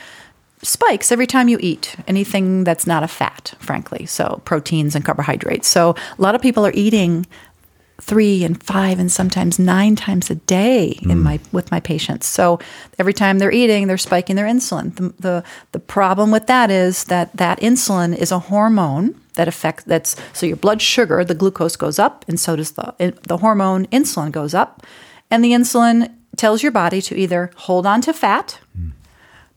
spikes 0.62 1.12
every 1.12 1.26
time 1.26 1.48
you 1.48 1.56
eat 1.60 1.94
anything 2.08 2.64
that's 2.64 2.84
not 2.86 3.02
a 3.04 3.08
fat, 3.08 3.54
frankly. 3.60 4.06
So 4.06 4.40
proteins 4.44 4.96
and 4.96 5.04
carbohydrates. 5.04 5.68
So 5.68 5.94
a 6.18 6.22
lot 6.22 6.34
of 6.34 6.42
people 6.42 6.66
are 6.66 6.72
eating 6.74 7.26
three 8.00 8.44
and 8.44 8.62
five 8.62 8.98
and 8.98 9.10
sometimes 9.10 9.58
nine 9.58 9.96
times 9.96 10.30
a 10.30 10.36
day 10.36 10.98
in 11.02 11.10
hmm. 11.10 11.22
my 11.22 11.40
with 11.52 11.70
my 11.70 11.80
patients. 11.80 12.26
So 12.26 12.60
every 12.98 13.12
time 13.12 13.38
they're 13.38 13.52
eating, 13.52 13.86
they're 13.86 13.98
spiking 13.98 14.36
their 14.36 14.46
insulin. 14.46 14.94
The, 14.94 15.08
the 15.20 15.44
the 15.72 15.80
problem 15.80 16.30
with 16.30 16.46
that 16.46 16.70
is 16.70 17.04
that 17.04 17.36
that 17.36 17.58
insulin 17.60 18.16
is 18.16 18.30
a 18.30 18.38
hormone 18.38 19.20
that 19.34 19.48
affects 19.48 19.84
that's 19.84 20.16
so 20.32 20.46
your 20.46 20.56
blood 20.56 20.80
sugar, 20.80 21.24
the 21.24 21.34
glucose 21.34 21.76
goes 21.76 21.98
up, 21.98 22.24
and 22.28 22.38
so 22.38 22.54
does 22.54 22.72
the 22.72 23.18
the 23.26 23.38
hormone 23.38 23.86
insulin 23.86 24.30
goes 24.30 24.54
up, 24.54 24.86
and 25.30 25.44
the 25.44 25.52
insulin 25.52 26.14
tells 26.36 26.62
your 26.62 26.72
body 26.72 27.02
to 27.02 27.16
either 27.16 27.50
hold 27.56 27.84
on 27.84 28.00
to 28.02 28.12
fat 28.12 28.60
hmm. 28.76 28.90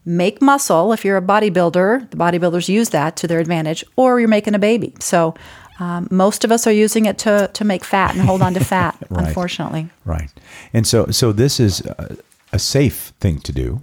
make 0.04 0.42
muscle. 0.42 0.94
If 0.94 1.06
you're 1.06 1.18
a 1.18 1.22
bodybuilder, 1.22 2.10
the 2.10 2.18
bodybuilders 2.18 2.68
use 2.70 2.90
that 2.90 3.16
to 3.18 3.28
their 3.28 3.40
advantage, 3.40 3.84
or 3.96 4.20
you're 4.20 4.28
making 4.28 4.56
a 4.56 4.60
baby. 4.60 4.96
So 5.00 5.36
um, 5.82 6.08
most 6.12 6.44
of 6.46 6.52
us 6.52 6.68
are 6.68 6.72
using 6.86 7.06
it 7.06 7.18
to, 7.20 7.50
to 7.54 7.64
make 7.66 7.84
fat 7.84 8.16
and 8.16 8.22
hold 8.30 8.42
on 8.42 8.54
to 8.54 8.64
fat, 8.74 8.96
Right. 9.10 9.28
unfortunately. 9.28 9.90
Right. 10.06 10.30
And 10.74 10.86
so 10.88 11.08
so 11.12 11.32
this 11.34 11.60
is 11.60 11.82
a, 11.82 12.18
a 12.54 12.60
safe 12.60 13.14
thing 13.20 13.40
to 13.42 13.52
do. 13.52 13.82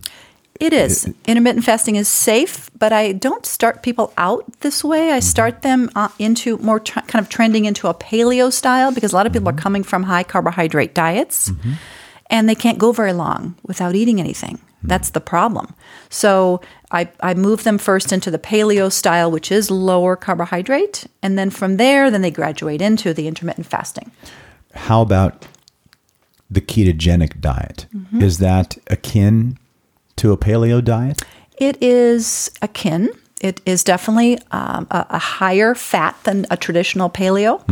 It 0.60 0.72
is. 0.72 1.06
Intermittent 1.26 1.64
fasting 1.64 1.96
is 1.96 2.08
safe, 2.08 2.68
but 2.78 2.92
I 2.92 3.12
don't 3.12 3.46
start 3.46 3.82
people 3.82 4.12
out 4.16 4.42
this 4.60 4.82
way. 4.82 5.12
I 5.12 5.20
start 5.20 5.62
them 5.62 5.88
uh, 5.94 6.08
into 6.18 6.58
more 6.58 6.80
tr- 6.80 7.06
kind 7.06 7.24
of 7.24 7.28
trending 7.28 7.64
into 7.64 7.86
a 7.88 7.94
paleo 7.94 8.50
style 8.52 8.90
because 8.92 9.12
a 9.12 9.16
lot 9.16 9.26
of 9.26 9.32
people 9.32 9.48
are 9.48 9.60
coming 9.62 9.84
from 9.84 10.02
high 10.02 10.24
carbohydrate 10.24 10.94
diets 10.94 11.52
and 12.30 12.48
they 12.48 12.56
can't 12.56 12.78
go 12.78 12.90
very 12.92 13.12
long 13.12 13.54
without 13.68 13.94
eating 13.94 14.18
anything. 14.20 14.58
That's 14.82 15.10
the 15.10 15.20
problem. 15.20 15.74
So 16.10 16.60
I, 16.90 17.10
I 17.20 17.34
move 17.34 17.64
them 17.64 17.78
first 17.78 18.12
into 18.12 18.30
the 18.30 18.38
paleo 18.38 18.90
style, 18.90 19.30
which 19.30 19.52
is 19.52 19.70
lower 19.70 20.16
carbohydrate, 20.16 21.06
and 21.22 21.38
then 21.38 21.50
from 21.50 21.76
there, 21.76 22.10
then 22.10 22.22
they 22.22 22.30
graduate 22.30 22.80
into 22.80 23.12
the 23.12 23.28
intermittent 23.28 23.66
fasting. 23.66 24.10
How 24.74 25.02
about 25.02 25.46
the 26.50 26.60
ketogenic 26.60 27.40
diet? 27.40 27.86
Mm-hmm. 27.94 28.22
Is 28.22 28.38
that 28.38 28.78
akin 28.86 29.58
to 30.16 30.32
a 30.32 30.38
paleo 30.38 30.82
diet? 30.82 31.22
It 31.58 31.76
is 31.82 32.50
akin. 32.62 33.10
It 33.40 33.60
is 33.66 33.84
definitely 33.84 34.38
um, 34.50 34.86
a, 34.90 35.06
a 35.10 35.18
higher 35.18 35.74
fat 35.74 36.16
than 36.24 36.46
a 36.50 36.56
traditional 36.56 37.10
paleo, 37.10 37.62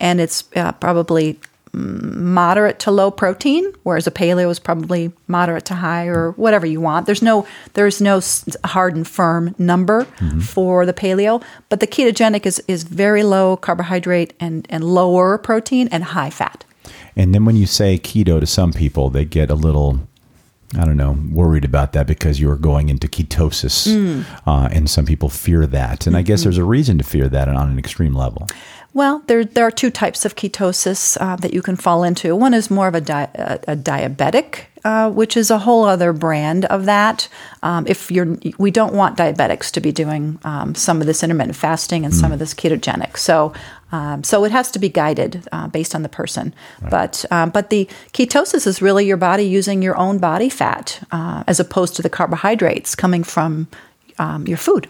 and 0.00 0.20
it's 0.20 0.44
uh, 0.56 0.72
probably 0.72 1.38
moderate 1.74 2.78
to 2.80 2.90
low 2.90 3.10
protein, 3.10 3.64
whereas 3.82 4.06
a 4.06 4.10
paleo 4.10 4.50
is 4.50 4.58
probably 4.58 5.10
moderate 5.26 5.64
to 5.66 5.74
high 5.74 6.06
or 6.06 6.32
whatever 6.32 6.66
you 6.66 6.80
want. 6.80 7.06
There's 7.06 7.22
no 7.22 7.46
there's 7.74 8.00
no 8.00 8.20
hard 8.64 8.94
and 8.96 9.08
firm 9.08 9.54
number 9.58 10.04
for 10.42 10.84
the 10.86 10.92
paleo, 10.92 11.42
but 11.68 11.80
the 11.80 11.86
ketogenic 11.86 12.44
is 12.46 12.62
is 12.68 12.82
very 12.84 13.22
low 13.22 13.56
carbohydrate 13.56 14.34
and 14.38 14.66
and 14.68 14.84
lower 14.84 15.38
protein 15.38 15.88
and 15.90 16.04
high 16.04 16.30
fat. 16.30 16.64
And 17.16 17.34
then 17.34 17.44
when 17.44 17.56
you 17.56 17.66
say 17.66 17.98
keto 17.98 18.40
to 18.40 18.46
some 18.46 18.72
people, 18.72 19.10
they 19.10 19.24
get 19.26 19.50
a 19.50 19.54
little, 19.54 20.00
I 20.78 20.86
don't 20.86 20.96
know, 20.96 21.18
worried 21.30 21.64
about 21.64 21.92
that 21.92 22.06
because 22.06 22.40
you're 22.40 22.56
going 22.56 22.88
into 22.88 23.06
ketosis. 23.06 23.86
Mm. 23.86 24.24
Uh, 24.46 24.68
and 24.72 24.88
some 24.88 25.04
people 25.04 25.28
fear 25.28 25.66
that. 25.66 26.06
And 26.06 26.16
I 26.16 26.20
Mm-hmm. 26.20 26.26
guess 26.28 26.42
there's 26.44 26.56
a 26.58 26.64
reason 26.64 26.96
to 26.98 27.04
fear 27.04 27.28
that 27.28 27.48
on 27.48 27.70
an 27.70 27.78
extreme 27.78 28.14
level. 28.14 28.46
Well, 28.94 29.22
there 29.26 29.44
there 29.44 29.66
are 29.66 29.70
two 29.70 29.90
types 29.90 30.24
of 30.24 30.36
ketosis 30.36 31.16
uh, 31.18 31.36
that 31.36 31.54
you 31.54 31.62
can 31.62 31.76
fall 31.76 32.04
into. 32.04 32.36
One 32.36 32.52
is 32.52 32.70
more 32.70 32.88
of 32.88 32.94
a, 32.94 33.00
di- 33.00 33.30
a, 33.34 33.58
a 33.68 33.76
diabetic, 33.76 34.64
uh, 34.84 35.10
which 35.10 35.34
is 35.34 35.50
a 35.50 35.58
whole 35.58 35.84
other 35.84 36.12
brand 36.12 36.66
of 36.66 36.84
that. 36.84 37.28
Um, 37.62 37.86
if 37.86 38.10
you're, 38.10 38.36
we 38.58 38.70
don't 38.70 38.92
want 38.92 39.16
diabetics 39.16 39.70
to 39.72 39.80
be 39.80 39.92
doing 39.92 40.38
um, 40.44 40.74
some 40.74 41.00
of 41.00 41.06
this 41.06 41.22
intermittent 41.22 41.56
fasting 41.56 42.04
and 42.04 42.14
some 42.14 42.32
of 42.32 42.38
this 42.38 42.52
ketogenic. 42.52 43.16
So, 43.16 43.54
um, 43.92 44.24
so 44.24 44.44
it 44.44 44.52
has 44.52 44.70
to 44.72 44.78
be 44.78 44.90
guided 44.90 45.48
uh, 45.52 45.68
based 45.68 45.94
on 45.94 46.02
the 46.02 46.10
person. 46.10 46.54
But 46.90 47.24
um, 47.30 47.48
but 47.48 47.70
the 47.70 47.88
ketosis 48.12 48.66
is 48.66 48.82
really 48.82 49.06
your 49.06 49.16
body 49.16 49.44
using 49.44 49.80
your 49.80 49.96
own 49.96 50.18
body 50.18 50.50
fat 50.50 51.02
uh, 51.10 51.44
as 51.46 51.58
opposed 51.58 51.96
to 51.96 52.02
the 52.02 52.10
carbohydrates 52.10 52.94
coming 52.94 53.24
from 53.24 53.68
um, 54.18 54.46
your 54.46 54.58
food. 54.58 54.86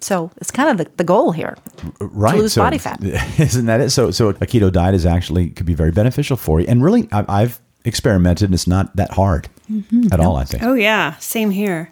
So 0.00 0.30
it's 0.36 0.50
kind 0.52 0.70
of 0.70 0.78
the, 0.78 0.90
the 0.96 1.04
goal 1.04 1.32
here 1.32 1.56
Right. 2.00 2.32
to 2.34 2.38
lose 2.38 2.52
so- 2.52 2.62
body 2.62 2.78
fat. 2.78 3.02
Isn't 3.38 3.66
that 3.66 3.80
it? 3.80 3.90
So, 3.90 4.10
so 4.10 4.28
a 4.28 4.34
keto 4.34 4.70
diet 4.72 4.94
is 4.94 5.04
actually 5.06 5.50
could 5.50 5.66
be 5.66 5.74
very 5.74 5.90
beneficial 5.90 6.36
for 6.36 6.60
you. 6.60 6.66
And 6.68 6.82
really, 6.84 7.08
I've, 7.12 7.28
I've 7.28 7.60
experimented 7.84 8.46
and 8.46 8.54
it's 8.54 8.66
not 8.66 8.94
that 8.96 9.12
hard 9.12 9.48
Mm-hmm. 9.70 10.10
at 10.12 10.18
all, 10.18 10.36
I 10.36 10.44
think. 10.44 10.62
Oh, 10.62 10.72
yeah. 10.72 11.16
Same 11.16 11.50
here. 11.50 11.90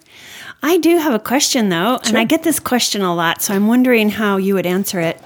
I 0.63 0.79
do 0.79 0.97
have 0.97 1.13
a 1.13 1.19
question, 1.19 1.69
though, 1.69 1.99
and 2.05 2.17
I 2.17 2.23
get 2.23 2.41
this 2.41 2.59
question 2.59 3.03
a 3.03 3.13
lot, 3.13 3.43
so 3.43 3.53
I'm 3.53 3.67
wondering 3.67 4.09
how 4.09 4.37
you 4.37 4.55
would 4.55 4.65
answer 4.65 4.99
it. 4.99 5.21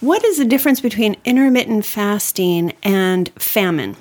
What 0.00 0.24
is 0.24 0.38
the 0.38 0.44
difference 0.44 0.80
between 0.80 1.14
intermittent 1.24 1.84
fasting 1.84 2.72
and 2.82 3.28
famine? 3.40 3.96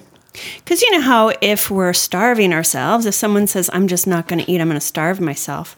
Because 0.55 0.81
you 0.81 0.89
know 0.91 1.01
how 1.01 1.33
if 1.39 1.69
we're 1.69 1.93
starving 1.93 2.51
ourselves, 2.51 3.05
if 3.05 3.13
someone 3.13 3.45
says, 3.45 3.69
I'm 3.71 3.87
just 3.87 4.07
not 4.07 4.27
going 4.27 4.43
to 4.43 4.51
eat, 4.51 4.59
I'm 4.59 4.67
going 4.69 4.79
to 4.79 4.85
starve 4.85 5.19
myself, 5.21 5.77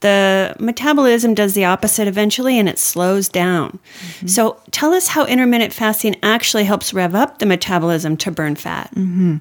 the 0.00 0.54
metabolism 0.58 1.34
does 1.34 1.54
the 1.54 1.64
opposite 1.64 2.06
eventually 2.06 2.58
and 2.58 2.68
it 2.68 2.78
slows 2.78 3.28
down. 3.28 3.78
Mm-hmm. 4.00 4.26
So 4.28 4.60
tell 4.70 4.92
us 4.92 5.08
how 5.08 5.26
intermittent 5.26 5.72
fasting 5.72 6.16
actually 6.22 6.64
helps 6.64 6.94
rev 6.94 7.14
up 7.14 7.38
the 7.38 7.46
metabolism 7.46 8.16
to 8.18 8.30
burn 8.30 8.54
fat. 8.54 8.90
Mm-hmm. 8.94 9.38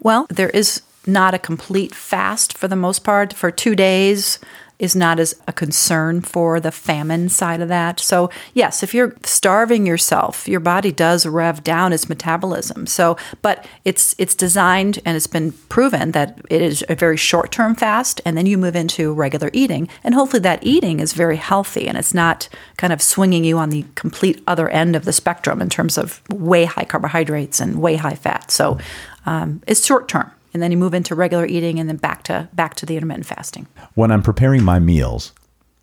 Well, 0.00 0.26
there 0.30 0.50
is 0.50 0.82
not 1.06 1.34
a 1.34 1.38
complete 1.38 1.94
fast 1.94 2.56
for 2.56 2.68
the 2.68 2.76
most 2.76 3.04
part. 3.04 3.32
For 3.32 3.50
two 3.50 3.74
days 3.74 4.38
is 4.82 4.96
not 4.96 5.20
as 5.20 5.40
a 5.46 5.52
concern 5.52 6.20
for 6.20 6.58
the 6.58 6.72
famine 6.72 7.28
side 7.28 7.60
of 7.60 7.68
that. 7.68 8.00
So, 8.00 8.30
yes, 8.52 8.82
if 8.82 8.92
you're 8.92 9.14
starving 9.22 9.86
yourself, 9.86 10.48
your 10.48 10.58
body 10.58 10.90
does 10.90 11.24
rev 11.24 11.62
down 11.62 11.92
its 11.92 12.08
metabolism. 12.08 12.88
So, 12.88 13.16
but 13.42 13.64
it's 13.84 14.16
it's 14.18 14.34
designed 14.34 14.98
and 15.04 15.16
it's 15.16 15.28
been 15.28 15.52
proven 15.68 16.10
that 16.10 16.40
it 16.50 16.60
is 16.60 16.84
a 16.88 16.96
very 16.96 17.16
short-term 17.16 17.76
fast 17.76 18.20
and 18.26 18.36
then 18.36 18.46
you 18.46 18.58
move 18.58 18.74
into 18.74 19.14
regular 19.14 19.50
eating 19.52 19.88
and 20.02 20.14
hopefully 20.14 20.40
that 20.40 20.58
eating 20.64 20.98
is 20.98 21.12
very 21.12 21.36
healthy 21.36 21.86
and 21.86 21.96
it's 21.96 22.12
not 22.12 22.48
kind 22.76 22.92
of 22.92 23.00
swinging 23.00 23.44
you 23.44 23.58
on 23.58 23.70
the 23.70 23.84
complete 23.94 24.42
other 24.48 24.68
end 24.70 24.96
of 24.96 25.04
the 25.04 25.12
spectrum 25.12 25.62
in 25.62 25.70
terms 25.70 25.96
of 25.96 26.20
way 26.28 26.64
high 26.64 26.84
carbohydrates 26.84 27.60
and 27.60 27.80
way 27.80 27.94
high 27.94 28.16
fat. 28.16 28.50
So, 28.50 28.78
um, 29.26 29.62
it's 29.68 29.86
short 29.86 30.08
term, 30.08 30.28
and 30.52 30.62
then 30.62 30.70
you 30.70 30.76
move 30.76 30.94
into 30.94 31.14
regular 31.14 31.46
eating, 31.46 31.78
and 31.78 31.88
then 31.88 31.96
back 31.96 32.22
to 32.24 32.48
back 32.52 32.74
to 32.76 32.86
the 32.86 32.96
intermittent 32.96 33.26
fasting. 33.26 33.66
When 33.94 34.10
I'm 34.10 34.22
preparing 34.22 34.62
my 34.62 34.78
meals, 34.78 35.32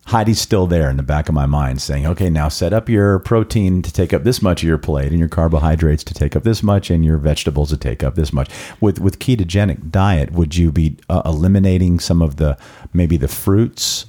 Heidi's 0.09 0.41
still 0.41 0.65
there 0.65 0.89
in 0.89 0.97
the 0.97 1.03
back 1.03 1.29
of 1.29 1.35
my 1.35 1.45
mind 1.45 1.83
saying, 1.83 2.07
okay, 2.07 2.31
now 2.31 2.49
set 2.49 2.73
up 2.73 2.89
your 2.89 3.19
protein 3.19 3.83
to 3.83 3.93
take 3.93 4.11
up 4.11 4.23
this 4.23 4.41
much 4.41 4.63
of 4.63 4.67
your 4.67 4.79
plate 4.79 5.09
and 5.11 5.19
your 5.19 5.27
carbohydrates 5.27 6.03
to 6.05 6.15
take 6.15 6.35
up 6.35 6.41
this 6.41 6.63
much 6.63 6.89
and 6.89 7.05
your 7.05 7.17
vegetables 7.17 7.69
to 7.69 7.77
take 7.77 8.03
up 8.03 8.15
this 8.15 8.33
much. 8.33 8.49
With, 8.81 8.99
with 8.99 9.19
ketogenic 9.19 9.91
diet, 9.91 10.31
would 10.31 10.55
you 10.55 10.71
be 10.71 10.97
uh, 11.09 11.21
eliminating 11.25 11.99
some 11.99 12.23
of 12.23 12.38
the, 12.38 12.57
maybe 12.91 13.17
the 13.17 13.27
fruits 13.27 14.07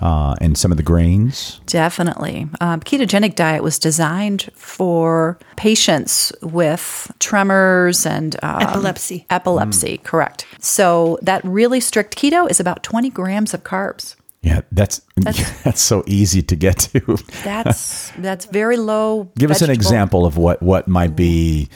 uh, 0.00 0.34
and 0.40 0.56
some 0.56 0.70
of 0.70 0.76
the 0.76 0.82
grains? 0.82 1.60
Definitely, 1.66 2.48
um, 2.60 2.80
ketogenic 2.80 3.34
diet 3.34 3.62
was 3.62 3.78
designed 3.78 4.50
for 4.54 5.38
patients 5.56 6.32
with 6.42 7.10
tremors 7.18 8.06
and 8.06 8.36
um, 8.42 8.62
Epilepsy. 8.62 9.26
Epilepsy, 9.30 9.98
correct. 9.98 10.46
So 10.58 11.18
that 11.22 11.44
really 11.44 11.80
strict 11.80 12.16
keto 12.16 12.50
is 12.50 12.60
about 12.60 12.82
twenty 12.82 13.10
grams 13.10 13.54
of 13.54 13.64
carbs. 13.64 14.16
Yeah, 14.42 14.62
that's, 14.72 15.02
that's, 15.16 15.80
so 15.82 16.02
easy 16.06 16.40
to 16.40 16.56
get 16.56 16.78
to. 16.78 17.00
That's 17.44 18.10
that's 18.12 18.46
very 18.46 18.78
low. 18.78 19.30
Give 19.36 19.50
us 19.50 19.60
an 19.60 19.68
example 19.68 20.24
of 20.24 20.38
what, 20.38 20.62
what 20.62 20.88
might 20.88 21.14
be 21.14 21.68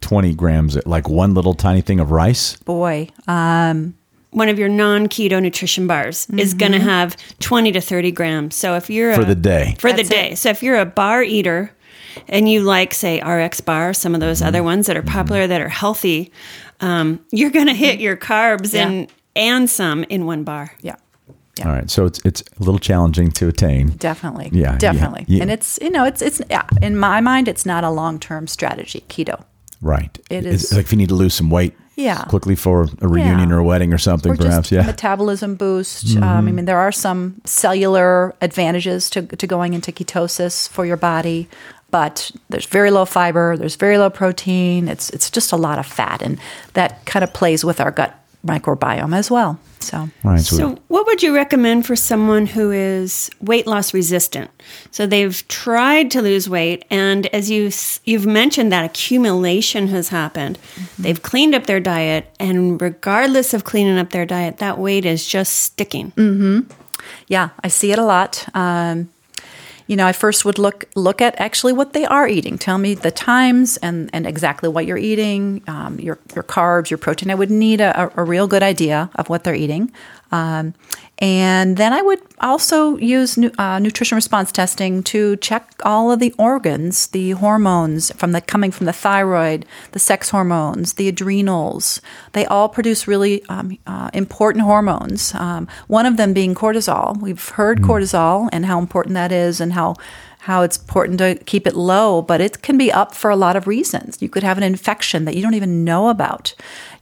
20 0.00 0.34
grams, 0.34 0.86
like 0.86 1.08
one 1.08 1.34
little 1.34 1.54
tiny 1.54 1.80
thing 1.80 2.00
of 2.00 2.10
rice. 2.10 2.56
Boy, 2.58 3.08
um, 3.26 3.94
one 4.30 4.48
of 4.48 4.58
your 4.58 4.68
non 4.68 5.08
keto 5.08 5.40
nutrition 5.42 5.86
bars 5.86 6.26
is 6.36 6.54
going 6.54 6.72
to 6.72 6.78
have 6.78 7.16
20 7.40 7.72
to 7.72 7.80
30 7.80 8.12
grams. 8.12 8.54
So 8.54 8.74
if 8.76 8.88
you're 8.90 9.14
For 9.14 9.22
a, 9.22 9.24
the 9.24 9.34
day. 9.34 9.74
for 9.78 9.90
the 9.90 9.98
That's 9.98 10.08
day, 10.08 10.34
so 10.34 10.50
if 10.50 10.62
you're 10.62 10.78
a 10.78 10.86
bar 10.86 11.22
eater 11.22 11.72
and 12.28 12.48
you 12.48 12.60
like, 12.62 12.94
say, 12.94 13.20
RX 13.20 13.60
bar, 13.60 13.92
some 13.92 14.14
of 14.14 14.20
those 14.20 14.40
other 14.42 14.62
ones 14.62 14.86
that 14.86 14.96
are 14.96 15.02
popular 15.02 15.46
that 15.46 15.60
are 15.60 15.68
healthy, 15.68 16.32
um, 16.80 17.24
you're 17.30 17.50
going 17.50 17.66
to 17.66 17.74
hit 17.74 18.00
your 18.00 18.16
carbs 18.16 18.72
Yeah. 18.74 18.88
and 18.88 19.12
and 19.36 19.70
some 19.70 20.04
in 20.04 20.26
one 20.26 20.42
bar. 20.44 20.72
yeah. 20.80 20.96
All 21.64 21.70
right. 21.72 21.90
So 21.90 22.04
it's, 22.06 22.20
it's 22.24 22.42
a 22.58 22.62
little 22.62 22.78
challenging 22.78 23.30
to 23.32 23.48
attain. 23.48 23.88
Definitely. 23.90 24.48
Yeah, 24.52 24.72
yeah, 24.72 24.78
Definitely. 24.78 25.24
yeah. 25.28 25.42
And 25.42 25.50
it's, 25.50 25.78
you 25.82 25.90
know, 25.90 26.04
it's, 26.04 26.22
it's, 26.22 26.40
yeah, 26.48 26.66
in 26.80 26.96
my 26.96 27.20
mind, 27.20 27.48
it's 27.48 27.66
not 27.66 27.84
a 27.84 27.90
long 27.90 28.18
term 28.18 28.46
strategy, 28.46 29.04
keto. 29.08 29.44
Right. 29.82 30.18
It 30.30 30.46
It's 30.46 30.72
like 30.72 30.86
if 30.86 30.92
you 30.92 30.98
need 30.98 31.10
to 31.10 31.14
lose 31.14 31.34
some 31.34 31.50
weight 31.50 31.74
Yeah. 32.00 32.24
quickly 32.24 32.56
for 32.56 32.88
a 33.00 33.08
reunion 33.08 33.48
Yeah. 33.50 33.54
or 33.56 33.58
a 33.58 33.64
wedding 33.64 33.92
or 33.92 33.98
something, 33.98 34.32
or 34.32 34.36
perhaps. 34.36 34.56
just 34.68 34.72
Yeah. 34.72 34.80
Mm-hmm. 34.80 34.86
metabolism 34.88 35.54
boost. 35.56 36.16
Um, 36.16 36.22
I 36.48 36.52
mean, 36.52 36.64
there 36.64 36.78
are 36.78 36.92
some 36.92 37.34
cellular 37.44 38.34
advantages 38.40 39.10
to, 39.10 39.22
to 39.22 39.46
going 39.46 39.74
into 39.74 39.92
ketosis 39.92 40.68
for 40.68 40.84
your 40.86 40.96
body, 40.96 41.48
but 41.90 42.30
there's 42.48 42.66
very 42.66 42.90
low 42.90 43.04
fiber, 43.04 43.56
there's 43.56 43.76
very 43.76 43.98
low 43.98 44.10
protein. 44.10 44.88
It's 44.88 45.10
it's 45.10 45.30
just 45.30 45.52
a 45.52 45.56
lot 45.56 45.78
of 45.78 45.86
fat, 45.86 46.22
and 46.22 46.38
that 46.74 47.04
kind 47.04 47.22
of 47.24 47.32
plays 47.32 47.64
with 47.64 47.80
our 47.80 47.90
gut 47.90 48.14
microbiome 48.46 49.14
as 49.14 49.30
well. 49.30 49.58
So 49.80 50.08
right. 50.22 50.40
So, 50.40 50.56
So, 50.56 50.78
what 50.88 51.06
would 51.06 51.22
you 51.22 51.34
recommend 51.34 51.86
for 51.86 51.96
someone 51.96 52.46
who 52.46 52.70
is 52.70 53.30
weight 53.40 53.66
loss 53.66 53.94
resistant? 53.94 54.50
So 54.90 55.06
they've 55.06 55.46
tried 55.48 56.10
to 56.12 56.20
lose 56.22 56.48
weight, 56.50 56.84
and 56.90 57.26
as 57.28 57.50
you 57.50 57.70
you've 58.04 58.26
mentioned, 58.26 58.70
that 58.72 58.84
accumulation 58.84 59.88
has 59.88 60.08
happened. 60.10 60.58
They've 60.98 61.20
cleaned 61.22 61.54
up 61.54 61.66
their 61.66 61.80
diet, 61.80 62.26
and 62.38 62.80
regardless 62.80 63.54
of 63.54 63.64
cleaning 63.64 63.98
up 63.98 64.10
their 64.10 64.26
diet, 64.26 64.58
that 64.58 64.78
weight 64.78 65.04
is 65.06 65.26
just 65.26 65.52
sticking. 65.58 66.12
yeah, 67.26 67.48
I 67.64 67.68
see 67.68 67.90
it 67.92 67.98
a 67.98 68.04
lot. 68.04 68.46
Um, 68.54 69.08
you 69.90 69.96
know, 69.96 70.06
I 70.06 70.12
first 70.12 70.44
would 70.44 70.56
look 70.56 70.84
look 70.94 71.20
at 71.20 71.34
actually 71.40 71.72
what 71.72 71.94
they 71.94 72.04
are 72.04 72.28
eating. 72.28 72.58
Tell 72.58 72.78
me 72.78 72.94
the 72.94 73.10
times 73.10 73.76
and, 73.78 74.08
and 74.12 74.24
exactly 74.24 74.68
what 74.68 74.86
you're 74.86 74.96
eating, 74.96 75.64
um, 75.66 75.98
your 75.98 76.20
your 76.32 76.44
carbs, 76.44 76.90
your 76.90 76.98
protein. 76.98 77.28
I 77.28 77.34
would 77.34 77.50
need 77.50 77.80
a, 77.80 78.12
a 78.16 78.22
real 78.22 78.46
good 78.46 78.62
idea 78.62 79.10
of 79.16 79.28
what 79.28 79.42
they're 79.42 79.52
eating, 79.52 79.90
um, 80.30 80.74
and 81.20 81.76
then 81.76 81.92
I 81.92 82.00
would 82.00 82.20
also 82.40 82.96
use 82.96 83.38
uh, 83.58 83.78
nutrition 83.78 84.16
response 84.16 84.50
testing 84.50 85.02
to 85.04 85.36
check 85.36 85.70
all 85.84 86.10
of 86.10 86.18
the 86.18 86.34
organs, 86.38 87.08
the 87.08 87.32
hormones 87.32 88.10
from 88.14 88.32
the 88.32 88.40
coming 88.40 88.70
from 88.70 88.86
the 88.86 88.92
thyroid, 88.94 89.66
the 89.92 89.98
sex 89.98 90.30
hormones, 90.30 90.94
the 90.94 91.08
adrenals. 91.08 92.00
They 92.32 92.46
all 92.46 92.70
produce 92.70 93.06
really 93.06 93.44
um, 93.50 93.76
uh, 93.86 94.08
important 94.14 94.64
hormones. 94.64 95.34
Um, 95.34 95.68
one 95.88 96.06
of 96.06 96.16
them 96.16 96.32
being 96.32 96.54
cortisol. 96.54 97.20
We've 97.20 97.48
heard 97.50 97.82
cortisol 97.82 98.48
and 98.50 98.64
how 98.64 98.78
important 98.78 99.14
that 99.14 99.30
is, 99.30 99.60
and 99.60 99.74
how 99.74 99.96
how 100.40 100.62
it's 100.62 100.78
important 100.78 101.18
to 101.18 101.34
keep 101.44 101.66
it 101.66 101.76
low, 101.76 102.22
but 102.22 102.40
it 102.40 102.62
can 102.62 102.78
be 102.78 102.90
up 102.90 103.14
for 103.14 103.30
a 103.30 103.36
lot 103.36 103.56
of 103.56 103.66
reasons. 103.66 104.22
You 104.22 104.30
could 104.30 104.42
have 104.42 104.56
an 104.56 104.64
infection 104.64 105.26
that 105.26 105.36
you 105.36 105.42
don't 105.42 105.54
even 105.54 105.84
know 105.84 106.08
about. 106.08 106.54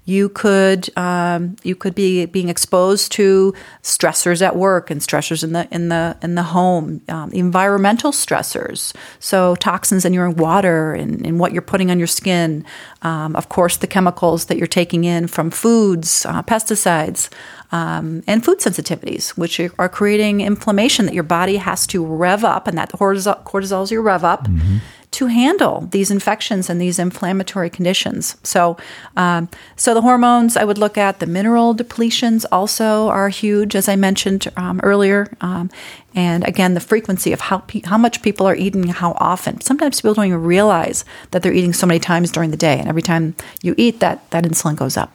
You 0.08 0.30
could 0.30 0.88
um, 0.96 1.56
you 1.62 1.76
could 1.76 1.94
be 1.94 2.24
being 2.24 2.48
exposed 2.48 3.12
to 3.12 3.52
stressors 3.82 4.40
at 4.40 4.56
work 4.56 4.90
and 4.90 5.02
stressors 5.02 5.44
in 5.44 5.52
the 5.52 5.68
in 5.70 5.90
the 5.90 6.16
in 6.22 6.34
the 6.34 6.44
home, 6.44 7.02
um, 7.10 7.30
environmental 7.32 8.10
stressors. 8.10 8.94
So 9.20 9.54
toxins 9.56 10.06
in 10.06 10.14
your 10.14 10.30
water 10.30 10.94
and, 10.94 11.26
and 11.26 11.38
what 11.38 11.52
you're 11.52 11.60
putting 11.60 11.90
on 11.90 11.98
your 11.98 12.06
skin. 12.06 12.64
Um, 13.02 13.36
of 13.36 13.50
course, 13.50 13.76
the 13.76 13.86
chemicals 13.86 14.46
that 14.46 14.56
you're 14.56 14.66
taking 14.66 15.04
in 15.04 15.26
from 15.26 15.50
foods, 15.50 16.24
uh, 16.24 16.42
pesticides 16.42 17.28
um, 17.70 18.22
and 18.26 18.42
food 18.42 18.60
sensitivities, 18.60 19.36
which 19.36 19.60
are 19.78 19.88
creating 19.90 20.40
inflammation 20.40 21.04
that 21.04 21.14
your 21.14 21.22
body 21.22 21.58
has 21.58 21.86
to 21.88 22.02
rev 22.04 22.44
up, 22.44 22.66
and 22.66 22.78
that 22.78 22.90
cortisol, 22.92 23.44
cortisol 23.44 23.82
is 23.82 23.90
your 23.90 24.00
rev 24.00 24.24
up. 24.24 24.48
Mm-hmm. 24.48 24.78
To 25.18 25.26
handle 25.26 25.88
these 25.90 26.12
infections 26.12 26.70
and 26.70 26.80
these 26.80 27.00
inflammatory 27.00 27.70
conditions, 27.70 28.36
so 28.44 28.76
um, 29.16 29.48
so 29.74 29.92
the 29.92 30.00
hormones 30.00 30.56
I 30.56 30.62
would 30.62 30.78
look 30.78 30.96
at 30.96 31.18
the 31.18 31.26
mineral 31.26 31.74
depletions 31.74 32.44
also 32.52 33.08
are 33.08 33.28
huge, 33.28 33.74
as 33.74 33.88
I 33.88 33.96
mentioned 33.96 34.46
um, 34.56 34.78
earlier, 34.84 35.26
um, 35.40 35.70
and 36.14 36.46
again 36.46 36.74
the 36.74 36.80
frequency 36.80 37.32
of 37.32 37.40
how 37.40 37.58
pe- 37.58 37.82
how 37.82 37.98
much 37.98 38.22
people 38.22 38.46
are 38.46 38.54
eating, 38.54 38.86
how 38.86 39.16
often. 39.18 39.60
Sometimes 39.60 40.00
people 40.00 40.14
don't 40.14 40.26
even 40.26 40.40
realize 40.44 41.04
that 41.32 41.42
they're 41.42 41.52
eating 41.52 41.72
so 41.72 41.88
many 41.88 41.98
times 41.98 42.30
during 42.30 42.52
the 42.52 42.56
day, 42.56 42.78
and 42.78 42.88
every 42.88 43.02
time 43.02 43.34
you 43.60 43.74
eat, 43.76 43.98
that 43.98 44.30
that 44.30 44.44
insulin 44.44 44.76
goes 44.76 44.96
up 44.96 45.12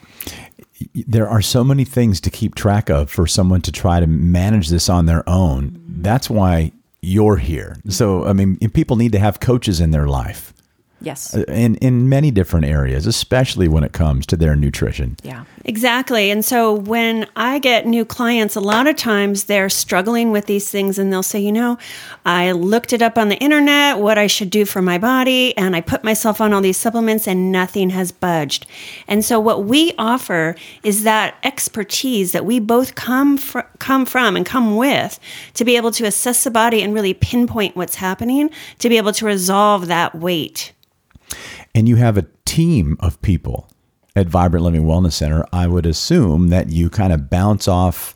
there 0.94 1.30
are 1.30 1.42
so 1.42 1.64
many 1.64 1.86
things 1.86 2.20
to 2.20 2.30
keep 2.30 2.56
track 2.56 2.90
of 2.90 3.10
for 3.10 3.26
someone 3.26 3.62
to 3.62 3.72
try 3.72 4.02
to 4.02 4.08
manage 4.08 4.68
this 4.68 4.90
on 4.90 5.06
their 5.06 5.24
own. 5.30 5.82
That's 5.88 6.30
why 6.30 6.74
you're 7.04 7.38
here. 7.38 7.78
So, 7.90 8.26
I 8.26 8.34
mean, 8.34 8.58
people 8.72 8.96
need 8.96 9.12
to 9.12 9.20
have 9.20 9.40
coaches 9.40 9.82
in 9.82 9.92
their 9.92 10.08
life. 10.08 10.53
Yes. 11.04 11.36
Uh, 11.36 11.44
in 11.48 11.76
in 11.76 12.10
many 12.10 12.32
different 12.32 12.66
areas, 12.66 13.06
especially 13.06 13.68
when 13.68 13.84
it 13.84 13.92
comes 13.92 14.26
to 14.28 14.38
their 14.38 14.56
nutrition. 14.56 15.18
Yeah. 15.22 15.44
Exactly. 15.66 16.30
And 16.30 16.44
so 16.44 16.74
when 16.74 17.26
I 17.38 17.60
get 17.60 17.86
new 17.86 18.04
clients, 18.04 18.56
a 18.56 18.60
lot 18.60 18.86
of 18.88 18.98
times 18.98 19.46
they're 19.46 19.70
struggling 19.70 20.32
with 20.32 20.46
these 20.46 20.70
things 20.70 21.00
and 21.00 21.12
they'll 21.12 21.24
say, 21.24 21.40
you 21.40 21.54
know, 21.54 21.78
I 22.26 22.52
looked 22.52 22.92
it 22.92 23.02
up 23.02 23.18
on 23.18 23.30
the 23.30 23.38
internet, 23.38 24.00
what 24.00 24.18
I 24.18 24.28
should 24.28 24.50
do 24.50 24.66
for 24.66 24.82
my 24.82 24.98
body, 24.98 25.56
and 25.58 25.74
I 25.74 25.82
put 25.82 26.04
myself 26.04 26.42
on 26.42 26.52
all 26.52 26.62
these 26.62 26.78
supplements 26.78 27.28
and 27.28 27.52
nothing 27.52 27.92
has 27.92 28.12
budged. 28.12 28.66
And 29.08 29.24
so 29.24 29.40
what 29.40 29.64
we 29.64 29.94
offer 29.98 30.56
is 30.84 31.04
that 31.04 31.36
expertise 31.44 32.34
that 32.34 32.46
we 32.46 32.60
both 32.60 32.96
come 32.96 33.38
fr- 33.38 33.62
come 33.80 34.06
from 34.06 34.36
and 34.36 34.46
come 34.46 34.76
with 34.76 35.20
to 35.54 35.64
be 35.64 35.78
able 35.78 35.92
to 35.92 36.06
assess 36.06 36.44
the 36.44 36.52
body 36.52 36.82
and 36.82 36.94
really 36.94 37.14
pinpoint 37.14 37.76
what's 37.76 37.96
happening 37.96 38.50
to 38.80 38.90
be 38.90 38.98
able 38.98 39.14
to 39.14 39.26
resolve 39.26 39.88
that 39.88 40.16
weight. 40.16 40.74
And 41.76 41.90
you 41.90 41.96
have 41.96 42.18
a 42.18 42.28
team 42.46 42.98
of 43.00 43.22
people 43.22 43.70
at 44.16 44.28
Vibrant 44.28 44.64
Living 44.64 44.84
Wellness 44.84 45.14
Center, 45.14 45.46
I 45.52 45.68
would 45.68 45.86
assume 45.86 46.50
that 46.50 46.70
you 46.70 46.90
kind 46.90 47.12
of 47.12 47.30
bounce 47.30 47.68
off 47.68 48.16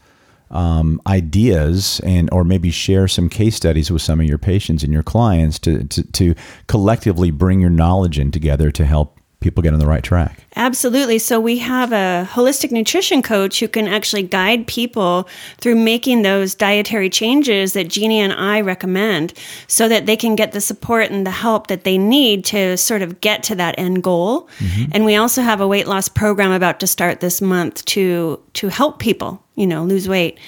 um, 0.51 1.01
ideas 1.07 1.99
and 2.03 2.29
or 2.31 2.43
maybe 2.43 2.71
share 2.71 3.07
some 3.07 3.29
case 3.29 3.55
studies 3.55 3.91
with 3.91 4.01
some 4.01 4.19
of 4.19 4.27
your 4.27 4.37
patients 4.37 4.83
and 4.83 4.93
your 4.93 5.03
clients 5.03 5.59
to, 5.59 5.83
to, 5.85 6.03
to 6.11 6.35
collectively 6.67 7.31
bring 7.31 7.59
your 7.59 7.69
knowledge 7.69 8.17
in 8.17 8.31
together 8.31 8.71
to 8.71 8.85
help 8.85 9.16
people 9.39 9.61
get 9.61 9.73
on 9.73 9.79
the 9.79 9.85
right 9.85 10.03
track. 10.03 10.45
Absolutely. 10.55 11.19
So 11.19 11.39
we 11.39 11.59
have 11.59 11.91
a 11.91 12.27
holistic 12.31 12.71
nutrition 12.71 13.21
coach 13.21 13.59
who 13.59 13.67
can 13.67 13.87
actually 13.87 14.23
guide 14.23 14.65
people 14.65 15.29
through 15.59 15.75
making 15.75 16.23
those 16.23 16.55
dietary 16.55 17.09
changes 17.09 17.73
that 17.73 17.87
Jeannie 17.87 18.19
and 18.19 18.33
I 18.33 18.61
recommend 18.61 19.33
so 19.67 19.87
that 19.87 20.07
they 20.07 20.17
can 20.17 20.35
get 20.35 20.53
the 20.53 20.61
support 20.61 21.11
and 21.11 21.25
the 21.25 21.31
help 21.31 21.67
that 21.67 21.83
they 21.83 21.97
need 21.97 22.45
to 22.45 22.77
sort 22.77 23.03
of 23.03 23.21
get 23.21 23.43
to 23.43 23.55
that 23.55 23.75
end 23.77 24.03
goal. 24.03 24.49
Mm-hmm. 24.57 24.91
And 24.93 25.05
we 25.05 25.15
also 25.15 25.43
have 25.43 25.61
a 25.61 25.67
weight 25.67 25.87
loss 25.87 26.09
program 26.09 26.51
about 26.51 26.79
to 26.79 26.87
start 26.87 27.19
this 27.19 27.41
month 27.41 27.85
to 27.85 28.41
to 28.53 28.69
help 28.69 28.97
people, 28.97 29.43
you 29.55 29.67
know, 29.67 29.83
lose 29.83 30.09
weight. 30.09 30.39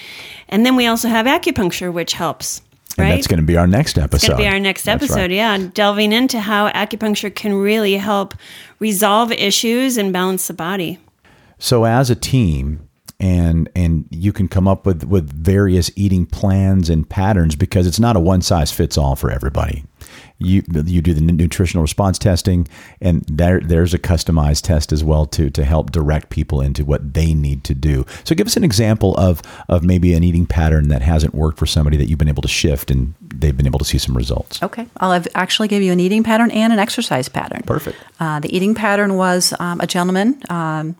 And 0.47 0.65
then 0.65 0.75
we 0.75 0.87
also 0.87 1.07
have 1.07 1.27
acupuncture 1.27 1.93
which 1.93 2.13
helps 2.13 2.61
and 3.01 3.11
that's 3.11 3.27
going 3.27 3.39
to 3.39 3.45
be 3.45 3.57
our 3.57 3.67
next 3.67 3.97
episode. 3.97 4.15
It's 4.15 4.27
going 4.27 4.37
to 4.37 4.43
be 4.43 4.47
our 4.47 4.59
next 4.59 4.87
episode, 4.87 5.15
right. 5.15 5.31
yeah. 5.31 5.57
Delving 5.73 6.11
into 6.11 6.39
how 6.39 6.69
acupuncture 6.69 7.33
can 7.33 7.53
really 7.53 7.95
help 7.97 8.33
resolve 8.79 9.31
issues 9.31 9.97
and 9.97 10.13
balance 10.13 10.47
the 10.47 10.53
body. 10.53 10.99
So, 11.57 11.85
as 11.85 12.09
a 12.09 12.15
team, 12.15 12.89
and 13.19 13.69
and 13.75 14.05
you 14.11 14.31
can 14.31 14.47
come 14.47 14.67
up 14.67 14.85
with 14.85 15.03
with 15.03 15.31
various 15.31 15.91
eating 15.95 16.25
plans 16.25 16.89
and 16.89 17.09
patterns 17.09 17.55
because 17.55 17.85
it's 17.85 17.99
not 17.99 18.15
a 18.15 18.19
one 18.19 18.41
size 18.41 18.71
fits 18.71 18.97
all 18.97 19.15
for 19.15 19.29
everybody 19.29 19.83
you 20.39 20.63
you 20.85 21.01
do 21.01 21.13
the 21.13 21.21
nutritional 21.21 21.81
response 21.81 22.17
testing, 22.17 22.67
and 23.01 23.23
there 23.27 23.59
there's 23.59 23.93
a 23.93 23.99
customized 23.99 24.63
test 24.63 24.93
as 24.93 25.03
well 25.03 25.25
to 25.27 25.49
to 25.49 25.65
help 25.65 25.91
direct 25.91 26.29
people 26.29 26.61
into 26.61 26.85
what 26.85 27.13
they 27.13 27.33
need 27.33 27.63
to 27.65 27.75
do. 27.75 28.05
So 28.23 28.35
give 28.35 28.47
us 28.47 28.55
an 28.55 28.63
example 28.63 29.15
of 29.17 29.41
of 29.67 29.83
maybe 29.83 30.13
an 30.13 30.23
eating 30.23 30.45
pattern 30.45 30.87
that 30.89 31.01
hasn't 31.01 31.35
worked 31.35 31.59
for 31.59 31.65
somebody 31.65 31.97
that 31.97 32.05
you've 32.09 32.19
been 32.19 32.29
able 32.29 32.41
to 32.41 32.47
shift 32.47 32.89
and 32.89 33.13
they've 33.21 33.55
been 33.55 33.67
able 33.67 33.79
to 33.79 33.85
see 33.85 33.97
some 33.97 34.15
results. 34.15 34.63
Okay, 34.63 34.87
I'll 34.97 35.11
have 35.11 35.27
actually 35.35 35.67
give 35.67 35.83
you 35.83 35.91
an 35.91 35.99
eating 35.99 36.23
pattern 36.23 36.51
and 36.51 36.71
an 36.71 36.79
exercise 36.79 37.27
pattern. 37.27 37.63
Perfect. 37.65 37.97
Uh, 38.19 38.39
the 38.39 38.55
eating 38.55 38.73
pattern 38.75 39.15
was 39.15 39.53
um, 39.59 39.81
a 39.81 39.87
gentleman. 39.87 40.41
Um, 40.49 40.95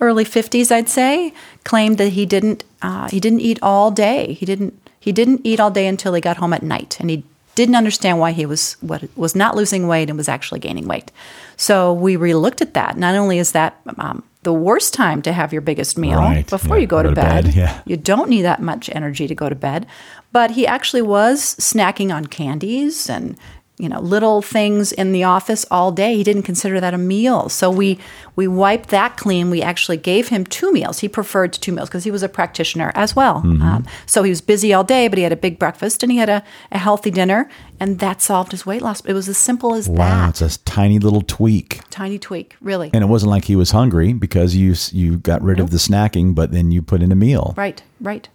early 0.00 0.24
50s 0.24 0.72
I'd 0.72 0.88
say 0.88 1.32
claimed 1.62 1.96
that 1.98 2.10
he 2.10 2.26
didn't 2.26 2.64
uh, 2.82 3.08
he 3.08 3.20
didn't 3.20 3.40
eat 3.40 3.60
all 3.62 3.92
day 3.92 4.32
he 4.32 4.44
didn't 4.44 4.76
he 4.98 5.12
didn't 5.12 5.42
eat 5.44 5.60
all 5.60 5.70
day 5.70 5.86
until 5.86 6.12
he 6.14 6.20
got 6.20 6.38
home 6.38 6.52
at 6.52 6.62
night 6.62 6.96
and 6.98 7.08
he 7.08 7.22
didn't 7.54 7.74
understand 7.74 8.18
why 8.18 8.32
he 8.32 8.46
was 8.46 8.74
what 8.80 9.04
was 9.16 9.34
not 9.34 9.56
losing 9.56 9.86
weight 9.86 10.08
and 10.08 10.16
was 10.16 10.28
actually 10.28 10.60
gaining 10.60 10.86
weight. 10.86 11.12
So 11.56 11.92
we 11.92 12.16
relooked 12.16 12.60
at 12.62 12.74
that. 12.74 12.96
Not 12.96 13.14
only 13.14 13.38
is 13.38 13.52
that 13.52 13.80
um, 13.98 14.22
the 14.42 14.52
worst 14.52 14.94
time 14.94 15.22
to 15.22 15.32
have 15.32 15.52
your 15.52 15.62
biggest 15.62 15.98
meal 15.98 16.18
right. 16.18 16.48
before 16.48 16.76
yeah, 16.76 16.80
you 16.80 16.86
go, 16.86 17.02
to, 17.02 17.12
bed, 17.12 17.44
bed. 17.44 17.54
Yeah. 17.54 17.82
you 17.84 17.96
don't 17.96 18.28
need 18.28 18.42
that 18.42 18.60
much 18.60 18.90
energy 18.92 19.26
to 19.28 19.34
go 19.34 19.48
to 19.48 19.54
bed, 19.54 19.86
but 20.32 20.52
he 20.52 20.66
actually 20.66 21.02
was 21.02 21.54
snacking 21.56 22.14
on 22.14 22.26
candies 22.26 23.08
and 23.08 23.36
you 23.82 23.88
know 23.88 24.00
little 24.00 24.42
things 24.42 24.92
in 24.92 25.10
the 25.10 25.24
office 25.24 25.66
all 25.68 25.90
day. 25.90 26.16
He 26.16 26.22
didn't 26.22 26.44
consider 26.44 26.78
that 26.78 26.94
a 26.94 26.98
meal. 26.98 27.48
So 27.48 27.68
we 27.68 27.98
we 28.36 28.46
wiped 28.46 28.90
that 28.90 29.16
clean. 29.16 29.50
We 29.50 29.60
actually 29.60 29.96
gave 29.96 30.28
him 30.28 30.46
two 30.46 30.72
meals. 30.72 31.00
He 31.00 31.08
preferred 31.08 31.52
two 31.52 31.72
meals 31.72 31.88
because 31.88 32.04
he 32.04 32.12
was 32.12 32.22
a 32.22 32.28
practitioner 32.28 32.92
as 32.94 33.16
well. 33.16 33.42
Mm-hmm. 33.42 33.62
um, 33.62 33.86
so 34.06 34.22
he 34.22 34.30
was 34.30 34.40
busy 34.40 34.72
all 34.72 34.84
day 34.84 35.08
but 35.08 35.18
he 35.18 35.24
had 35.24 35.32
a 35.32 35.36
big 35.36 35.58
breakfast 35.58 36.04
and 36.04 36.12
he 36.12 36.18
had 36.18 36.28
a, 36.28 36.44
a 36.70 36.78
healthy 36.78 37.10
dinner 37.10 37.50
and 37.80 37.98
that 37.98 38.22
solved 38.22 38.52
his 38.52 38.64
weight 38.64 38.82
loss. 38.82 39.04
It 39.04 39.14
was 39.14 39.28
as 39.28 39.36
simple 39.36 39.74
as 39.74 39.88
wow, 39.88 39.96
that. 39.96 40.22
wow 40.22 40.28
it's 40.28 40.40
a 40.42 40.58
tiny 40.60 41.00
little 41.00 41.22
tweak. 41.22 41.80
Tiny 41.90 42.20
tweak 42.20 42.56
really. 42.60 42.90
And 42.94 43.02
it 43.02 43.08
wasn't 43.08 43.30
like 43.30 43.46
he 43.46 43.56
was 43.56 43.72
hungry 43.72 44.12
because 44.12 44.54
you 44.54 44.76
you 44.92 45.18
got 45.18 45.42
rid 45.42 45.58
nope. 45.58 45.66
of 45.66 45.70
the 45.72 45.78
snacking 45.78 46.36
but 46.36 46.52
then 46.52 46.70
you 46.70 46.82
put 46.82 47.02
in 47.02 47.10
a 47.10 47.16
meal. 47.16 47.52
Right 47.56 47.82
right 48.00 48.28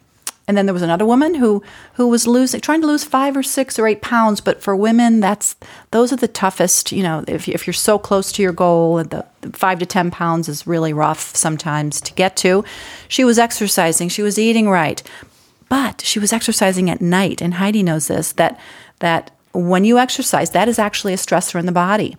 and 0.47 0.57
then 0.57 0.65
there 0.65 0.73
was 0.73 0.81
another 0.81 1.05
woman 1.05 1.35
who 1.35 1.61
who 1.93 2.07
was 2.07 2.25
losing, 2.25 2.61
trying 2.61 2.81
to 2.81 2.87
lose 2.87 3.03
five 3.03 3.35
or 3.35 3.43
six 3.43 3.77
or 3.77 3.85
eight 3.85 4.01
pounds. 4.01 4.39
But 4.39 4.61
for 4.61 4.75
women, 4.75 5.19
that's 5.19 5.55
those 5.91 6.13
are 6.13 6.17
the 6.17 6.27
toughest. 6.27 6.91
You 6.91 7.03
know, 7.03 7.25
if 7.27 7.47
if 7.49 7.67
you're 7.67 7.73
so 7.73 7.99
close 7.99 8.31
to 8.33 8.41
your 8.41 8.53
goal, 8.53 9.03
the, 9.03 9.25
five 9.51 9.79
to 9.79 9.85
ten 9.85 10.09
pounds 10.09 10.47
is 10.47 10.65
really 10.65 10.93
rough 10.93 11.35
sometimes 11.35 11.99
to 12.01 12.13
get 12.13 12.37
to. 12.37 12.63
She 13.09 13.25
was 13.25 13.37
exercising, 13.37 14.09
she 14.09 14.21
was 14.21 14.39
eating 14.39 14.69
right, 14.69 15.03
but 15.67 16.01
she 16.01 16.19
was 16.19 16.31
exercising 16.31 16.89
at 16.89 17.01
night. 17.01 17.41
And 17.41 17.55
Heidi 17.55 17.83
knows 17.83 18.07
this 18.07 18.31
that 18.33 18.59
that 18.99 19.31
when 19.51 19.83
you 19.83 19.97
exercise, 19.97 20.51
that 20.51 20.69
is 20.69 20.79
actually 20.79 21.13
a 21.13 21.17
stressor 21.17 21.59
in 21.59 21.65
the 21.65 21.71
body. 21.71 22.15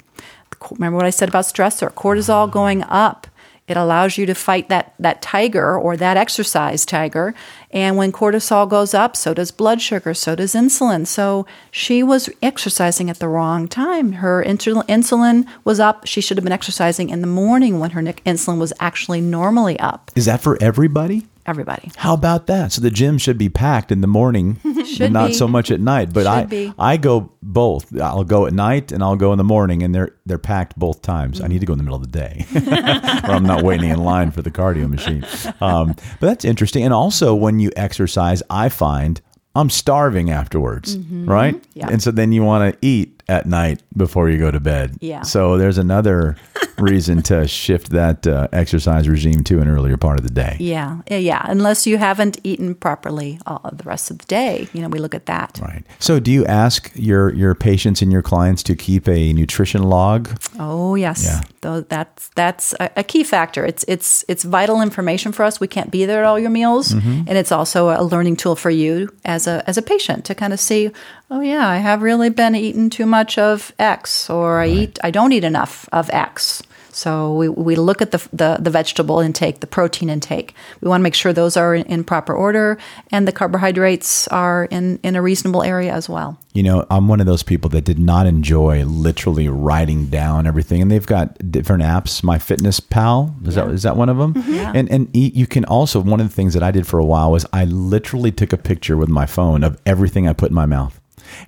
Remember 0.72 0.96
what 0.96 1.06
I 1.06 1.10
said 1.10 1.28
about 1.28 1.44
stressor? 1.44 1.90
Cortisol 1.92 2.50
going 2.50 2.82
up 2.84 3.26
it 3.68 3.76
allows 3.76 4.18
you 4.18 4.26
to 4.26 4.34
fight 4.34 4.68
that, 4.68 4.94
that 4.98 5.22
tiger 5.22 5.78
or 5.78 5.96
that 5.96 6.16
exercise 6.16 6.84
tiger. 6.84 7.34
And 7.70 7.96
when 7.96 8.10
cortisol 8.10 8.68
goes 8.68 8.94
up, 8.94 9.14
so 9.14 9.34
does 9.34 9.50
blood 9.50 9.80
sugar, 9.80 10.14
so 10.14 10.34
does 10.34 10.54
insulin. 10.54 11.06
So 11.06 11.46
she 11.70 12.02
was 12.02 12.28
exercising 12.42 13.08
at 13.10 13.18
the 13.18 13.28
wrong 13.28 13.68
time. 13.68 14.12
Her 14.14 14.42
insulin 14.42 15.46
was 15.64 15.78
up. 15.78 16.06
She 16.06 16.20
should 16.20 16.36
have 16.36 16.44
been 16.44 16.52
exercising 16.52 17.10
in 17.10 17.20
the 17.20 17.26
morning 17.26 17.78
when 17.78 17.90
her 17.90 18.02
insulin 18.02 18.58
was 18.58 18.72
actually 18.80 19.20
normally 19.20 19.78
up. 19.78 20.10
Is 20.16 20.24
that 20.24 20.40
for 20.40 20.60
everybody? 20.60 21.27
Everybody. 21.48 21.90
How 21.96 22.14
about 22.14 22.46
that? 22.46 22.72
So 22.72 22.80
the 22.80 22.90
gym 22.90 23.18
should 23.18 23.38
be 23.38 23.48
packed 23.48 23.90
in 23.90 24.00
the 24.00 24.06
morning, 24.06 24.60
and 25.00 25.12
not 25.12 25.28
be. 25.28 25.34
so 25.34 25.48
much 25.48 25.70
at 25.70 25.80
night. 25.80 26.12
But 26.12 26.20
should 26.20 26.28
I 26.28 26.44
be. 26.44 26.74
I 26.78 26.96
go 26.96 27.32
both. 27.42 27.98
I'll 28.00 28.24
go 28.24 28.46
at 28.46 28.52
night 28.52 28.92
and 28.92 29.02
I'll 29.02 29.16
go 29.16 29.32
in 29.32 29.38
the 29.38 29.44
morning, 29.44 29.82
and 29.82 29.94
they're 29.94 30.14
they're 30.26 30.38
packed 30.38 30.78
both 30.78 31.02
times. 31.02 31.40
Mm. 31.40 31.44
I 31.44 31.46
need 31.48 31.60
to 31.60 31.66
go 31.66 31.72
in 31.72 31.78
the 31.78 31.84
middle 31.84 32.00
of 32.00 32.10
the 32.10 32.18
day, 32.18 32.46
or 33.28 33.34
I'm 33.34 33.44
not 33.44 33.62
waiting 33.62 33.90
in 33.90 33.98
line 33.98 34.30
for 34.30 34.42
the 34.42 34.50
cardio 34.50 34.88
machine. 34.88 35.24
Um, 35.60 35.94
but 36.20 36.26
that's 36.26 36.44
interesting. 36.44 36.84
And 36.84 36.94
also, 36.94 37.34
when 37.34 37.58
you 37.60 37.70
exercise, 37.76 38.42
I 38.50 38.68
find 38.68 39.20
I'm 39.54 39.70
starving 39.70 40.30
afterwards, 40.30 40.96
mm-hmm. 40.96 41.28
right? 41.28 41.62
Yeah. 41.74 41.88
And 41.90 42.02
so 42.02 42.10
then 42.10 42.32
you 42.32 42.44
want 42.44 42.72
to 42.72 42.86
eat 42.86 43.17
at 43.28 43.46
night 43.46 43.82
before 43.96 44.30
you 44.30 44.38
go 44.38 44.50
to 44.50 44.60
bed. 44.60 44.96
Yeah. 45.00 45.22
So 45.22 45.58
there's 45.58 45.76
another 45.78 46.36
reason 46.78 47.22
to 47.24 47.46
shift 47.46 47.90
that 47.90 48.26
uh, 48.26 48.48
exercise 48.52 49.08
regime 49.08 49.44
to 49.44 49.60
an 49.60 49.68
earlier 49.68 49.96
part 49.96 50.18
of 50.18 50.24
the 50.26 50.32
day. 50.32 50.56
Yeah, 50.60 51.00
yeah, 51.10 51.18
yeah. 51.18 51.42
Unless 51.46 51.86
you 51.86 51.98
haven't 51.98 52.38
eaten 52.44 52.74
properly 52.74 53.38
all 53.46 53.68
the 53.72 53.84
rest 53.84 54.10
of 54.10 54.18
the 54.18 54.26
day, 54.26 54.68
you 54.72 54.80
know, 54.80 54.88
we 54.88 54.98
look 54.98 55.14
at 55.14 55.26
that. 55.26 55.58
Right. 55.62 55.84
So 55.98 56.18
do 56.20 56.30
you 56.30 56.46
ask 56.46 56.90
your 56.94 57.32
your 57.34 57.54
patients 57.54 58.00
and 58.02 58.10
your 58.12 58.22
clients 58.22 58.62
to 58.64 58.74
keep 58.76 59.08
a 59.08 59.32
nutrition 59.32 59.82
log? 59.82 60.30
Oh 60.58 60.94
yes, 60.94 61.24
Yeah. 61.24 61.40
Though 61.60 61.80
that's 61.82 62.28
that's 62.36 62.72
a, 62.80 62.88
a 62.96 63.02
key 63.04 63.24
factor. 63.24 63.64
It's 63.66 63.84
it's 63.88 64.24
it's 64.28 64.44
vital 64.44 64.80
information 64.80 65.32
for 65.32 65.44
us. 65.44 65.60
We 65.60 65.66
can't 65.68 65.90
be 65.90 66.06
there 66.06 66.20
at 66.20 66.24
all 66.26 66.38
your 66.38 66.50
meals, 66.50 66.92
Mm-hmm. 66.94 67.24
and 67.28 67.36
it's 67.36 67.52
also 67.52 67.90
a 67.90 68.02
learning 68.02 68.36
tool 68.36 68.56
for 68.56 68.70
you 68.70 69.10
as 69.24 69.46
a 69.46 69.62
as 69.66 69.76
a 69.76 69.82
patient 69.82 70.24
to 70.26 70.34
kind 70.34 70.52
of 70.52 70.60
see, 70.60 70.90
oh 71.30 71.40
yeah, 71.40 71.68
I 71.68 71.76
have 71.78 72.02
really 72.02 72.30
been 72.30 72.54
eating 72.54 72.90
too 72.90 73.06
much 73.06 73.38
of 73.38 73.72
X, 73.78 74.30
or 74.30 74.60
I 74.60 74.68
eat 74.68 74.98
I 75.02 75.10
don't 75.10 75.32
eat 75.32 75.44
enough 75.44 75.88
of 75.92 76.10
X. 76.10 76.62
So 76.90 77.32
we, 77.34 77.48
we 77.48 77.76
look 77.76 78.02
at 78.02 78.10
the, 78.10 78.28
the 78.32 78.56
the 78.60 78.70
vegetable 78.70 79.20
intake, 79.20 79.60
the 79.60 79.68
protein 79.68 80.10
intake. 80.10 80.54
We 80.80 80.88
want 80.88 81.00
to 81.00 81.04
make 81.04 81.14
sure 81.14 81.32
those 81.32 81.56
are 81.56 81.72
in, 81.74 81.86
in 81.86 82.02
proper 82.02 82.34
order, 82.34 82.76
and 83.12 83.28
the 83.28 83.30
carbohydrates 83.30 84.26
are 84.28 84.64
in 84.64 84.98
in 85.04 85.14
a 85.14 85.22
reasonable 85.22 85.62
area 85.62 85.92
as 85.92 86.08
well. 86.08 86.40
You 86.54 86.64
know, 86.64 86.86
I'm 86.90 87.06
one 87.06 87.20
of 87.20 87.26
those 87.26 87.44
people 87.44 87.70
that 87.70 87.84
did 87.84 88.00
not 88.00 88.26
enjoy 88.26 88.84
literally 88.84 89.48
writing 89.48 90.06
down 90.06 90.44
everything, 90.44 90.82
and 90.82 90.90
they've 90.90 91.06
got 91.06 91.38
different 91.52 91.84
apps. 91.84 92.24
My 92.24 92.38
Fitness 92.38 92.80
Pal 92.80 93.32
is 93.44 93.54
that 93.54 93.68
is 93.68 93.84
that 93.84 93.96
one 93.96 94.08
of 94.08 94.16
them? 94.16 94.34
Mm-hmm. 94.34 94.54
Yeah. 94.54 94.72
And 94.74 94.90
and 94.90 95.08
you 95.12 95.46
can 95.46 95.64
also 95.66 96.00
one 96.00 96.18
of 96.18 96.28
the 96.28 96.34
things 96.34 96.54
that 96.54 96.64
I 96.64 96.72
did 96.72 96.84
for 96.84 96.98
a 96.98 97.04
while 97.04 97.30
was 97.30 97.46
I 97.52 97.64
literally 97.64 98.32
took 98.32 98.52
a 98.52 98.58
picture 98.58 98.96
with 98.96 99.08
my 99.08 99.26
phone 99.26 99.62
of 99.62 99.80
everything 99.86 100.26
I 100.26 100.32
put 100.32 100.48
in 100.50 100.54
my 100.56 100.66
mouth. 100.66 100.98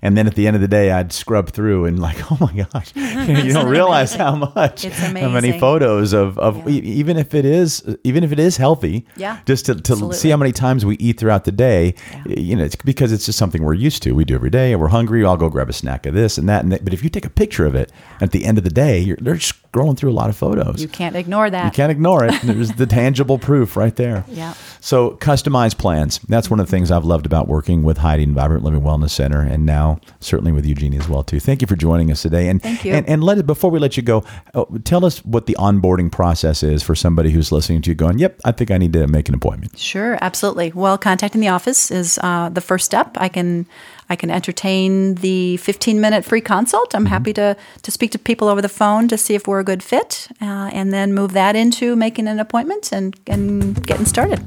And 0.03 0.17
then 0.17 0.27
at 0.27 0.35
the 0.35 0.47
end 0.47 0.57
of 0.57 0.63
the 0.63 0.69
day, 0.69 0.91
I'd 0.91 1.13
scrub 1.13 1.51
through 1.51 1.85
and 1.87 1.99
like, 2.01 2.31
oh 2.33 2.39
my 2.41 2.53
gosh, 2.53 2.93
you 2.95 3.53
don't 3.53 3.69
realize 3.69 4.15
how 4.15 4.35
much, 4.55 4.85
how 4.85 5.13
many 5.13 5.59
photos 5.59 6.13
of, 6.13 6.39
of 6.39 6.69
e- 6.69 6.79
even 6.81 7.17
if 7.17 7.35
it 7.35 7.45
is, 7.45 7.83
even 8.05 8.25
if 8.25 8.33
it 8.33 8.39
is 8.39 8.57
healthy, 8.57 9.07
Yeah, 9.17 9.39
just 9.47 9.67
to, 9.67 9.75
to 9.75 10.13
see 10.13 10.31
how 10.31 10.37
many 10.37 10.53
times 10.53 10.85
we 10.85 10.97
eat 10.97 11.19
throughout 11.19 11.45
the 11.45 11.53
day, 11.53 11.95
you 12.27 12.57
know, 12.57 12.65
it's 12.65 12.77
because 12.77 13.13
it's 13.13 13.27
just 13.27 13.39
something 13.39 13.63
we're 13.63 13.75
used 13.75 14.03
to. 14.05 14.13
We 14.13 14.25
do 14.25 14.35
every 14.35 14.51
day, 14.51 14.73
and 14.73 14.81
we're 14.81 14.89
hungry. 14.89 15.25
I'll 15.25 15.37
go 15.37 15.49
grab 15.49 15.69
a 15.69 15.73
snack 15.73 16.07
of 16.07 16.15
this 16.15 16.39
and 16.39 16.49
that, 16.49 16.63
and 16.63 16.73
that. 16.73 16.85
But 16.85 16.93
if 16.95 17.03
you 17.05 17.11
take 17.11 17.25
a 17.25 17.31
picture 17.31 17.67
of 17.67 17.75
it 17.75 17.93
at 18.21 18.33
the 18.33 18.45
end 18.45 18.59
of 18.59 18.65
the 18.65 18.71
day, 18.71 18.99
you're 18.99 19.17
they're 19.21 19.39
scrolling 19.73 19.97
through 19.97 20.11
a 20.11 20.13
lot 20.13 20.29
of 20.29 20.37
photos. 20.37 20.83
You 20.83 20.89
can't 20.89 21.15
ignore 21.15 21.49
that. 21.49 21.65
You 21.65 21.71
can't 21.71 21.93
ignore 21.93 22.25
it. 22.25 22.35
There's 22.43 22.73
the 22.73 22.87
tangible 22.87 23.39
proof 23.39 23.77
right 23.77 23.95
there. 23.95 24.25
Yeah. 24.29 24.55
So 24.81 25.13
customized 25.13 25.79
plans. 25.79 26.19
That's 26.29 26.51
one 26.51 26.59
of 26.61 26.67
the 26.67 26.71
things 26.71 26.91
I've 26.91 27.05
loved 27.05 27.27
about 27.27 27.49
working 27.49 27.83
with 27.83 27.99
Heidi 27.99 28.25
and 28.25 28.35
Vibrant 28.35 28.65
Living 28.65 28.81
Wellness 28.81 29.11
Center, 29.11 29.41
and 29.41 29.65
now 29.65 30.01
certainly 30.21 30.53
with 30.53 30.65
Jeannie 30.65 30.99
as 30.99 31.09
well 31.09 31.23
too. 31.23 31.41
Thank 31.41 31.61
you 31.61 31.67
for 31.67 31.77
joining 31.77 32.11
us 32.11 32.23
today. 32.23 32.49
And 32.49 32.63
Thank 32.63 32.85
you. 32.85 32.95
And, 32.95 33.09
and 33.09 33.23
let 33.23 33.39
it 33.39 33.47
before 33.47 33.71
we 33.71 33.79
let 33.79 33.97
you 33.97 34.03
go, 34.03 34.25
uh, 34.55 34.65
tell 34.85 35.05
us 35.05 35.25
what 35.25 35.47
the 35.47 35.57
onboarding 35.59 36.11
process 36.11 36.63
is 36.63 36.83
for 36.83 36.95
somebody 36.95 37.31
who's 37.31 37.53
listening 37.53 37.83
to 37.83 37.91
you, 37.91 37.95
going, 37.95 38.19
"Yep, 38.19 38.41
I 38.45 38.53
think 38.53 38.71
I 38.71 38.79
need 38.79 38.93
to 38.95 39.07
make 39.07 39.29
an 39.29 39.35
appointment." 39.35 39.79
Sure, 39.79 40.19
absolutely. 40.21 40.73
Well, 40.73 40.99
contacting 40.99 41.41
the 41.41 41.49
office 41.49 41.91
is 41.91 42.19
uh, 42.23 42.49
the 42.49 42.61
first 42.61 42.87
step. 42.87 43.17
I 43.19 43.29
can 43.29 43.67
I 44.09 44.17
can 44.17 44.31
entertain 44.31 45.15
the 45.17 45.57
15 45.59 46.01
minute 46.01 46.25
free 46.25 46.41
consult. 46.41 46.95
I'm 46.95 47.07
happy 47.07 47.33
to 47.35 47.57
to 47.83 47.91
speak 47.91 48.11
to 48.13 48.19
people 48.19 48.49
over 48.49 48.61
the 48.61 48.69
phone 48.69 49.07
to 49.09 49.17
see 49.17 49.35
if 49.35 49.47
we're 49.47 49.60
a 49.61 49.65
good 49.65 49.83
fit, 49.83 50.29
uh, 50.41 50.71
and 50.73 50.93
then 50.93 51.15
move 51.15 51.33
that 51.33 51.57
into 51.57 51.97
making 51.97 52.29
an 52.29 52.41
appointment 52.41 52.93
and 52.93 53.19
and 53.27 53.87
getting 53.87 54.07
started. 54.07 54.45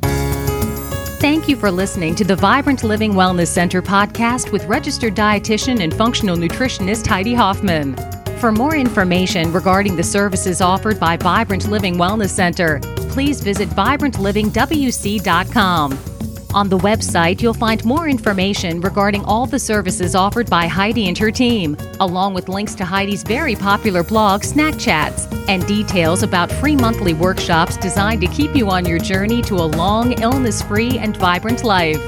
Thank 1.24 1.48
you 1.48 1.56
for 1.56 1.72
listening 1.72 2.16
to 2.16 2.26
the 2.26 2.36
Vibrant 2.36 2.84
Living 2.84 3.14
Wellness 3.14 3.48
Center 3.48 3.82
podcast 3.82 4.52
with 4.52 4.66
registered 4.66 5.16
dietitian 5.16 5.82
and 5.82 5.94
functional 5.94 6.36
nutritionist 6.36 7.08
Heidi 7.08 7.34
Hoffman. 7.34 7.96
For 8.40 8.52
more 8.52 8.76
information 8.76 9.54
regarding 9.54 9.96
the 9.96 10.04
services 10.04 10.60
offered 10.60 11.00
by 11.00 11.16
Vibrant 11.16 11.70
Living 11.70 11.96
Wellness 11.96 12.32
Center, 12.32 12.82
please 13.08 13.40
visit 13.40 13.70
vibrantlivingwc.com. 13.70 16.13
On 16.54 16.70
the 16.70 16.78
website, 16.78 17.42
you'll 17.42 17.56
find 17.56 17.84
more 17.84 18.08
information 18.08 18.80
regarding 18.80 19.26
all 19.26 19.48
the 19.48 19.58
services 19.58 20.14
offered 20.14 20.48
by 20.52 20.68
Heidi 20.68 21.08
and 21.08 21.18
her 21.18 21.32
team, 21.32 21.76
along 22.00 22.36
with 22.36 22.48
links 22.48 22.76
to 22.76 22.86
Heidi's 22.86 23.24
very 23.24 23.56
popular 23.56 24.04
blog, 24.04 24.44
Snack 24.44 24.78
Chats, 24.78 25.26
and 25.48 25.66
details 25.66 26.22
about 26.22 26.52
free 26.52 26.76
monthly 26.76 27.16
workshops 27.16 27.76
designed 27.78 28.22
to 28.22 28.28
keep 28.28 28.56
you 28.56 28.70
on 28.70 28.86
your 28.86 29.00
journey 29.00 29.42
to 29.42 29.56
a 29.56 29.66
long, 29.66 30.14
illness 30.22 30.62
free, 30.62 31.00
and 31.00 31.18
vibrant 31.18 31.64
life. 31.64 32.00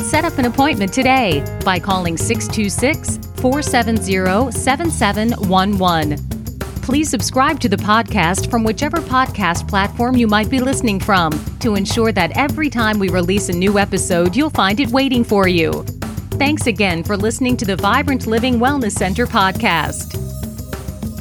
Set 0.00 0.24
up 0.24 0.38
an 0.38 0.46
appointment 0.46 0.94
today 0.94 1.44
by 1.62 1.78
calling 1.78 2.16
626 2.16 3.18
470 3.38 4.50
7711. 4.50 6.29
Please 6.90 7.08
subscribe 7.08 7.60
to 7.60 7.68
the 7.68 7.76
podcast 7.76 8.50
from 8.50 8.64
whichever 8.64 8.96
podcast 8.96 9.68
platform 9.68 10.16
you 10.16 10.26
might 10.26 10.50
be 10.50 10.58
listening 10.58 10.98
from 10.98 11.30
to 11.60 11.76
ensure 11.76 12.10
that 12.10 12.36
every 12.36 12.68
time 12.68 12.98
we 12.98 13.08
release 13.08 13.48
a 13.48 13.52
new 13.52 13.78
episode, 13.78 14.34
you'll 14.34 14.50
find 14.50 14.80
it 14.80 14.88
waiting 14.88 15.22
for 15.22 15.46
you. 15.46 15.84
Thanks 16.32 16.66
again 16.66 17.04
for 17.04 17.16
listening 17.16 17.56
to 17.58 17.64
the 17.64 17.76
Vibrant 17.76 18.26
Living 18.26 18.58
Wellness 18.58 18.90
Center 18.90 19.24
podcast. 19.24 20.18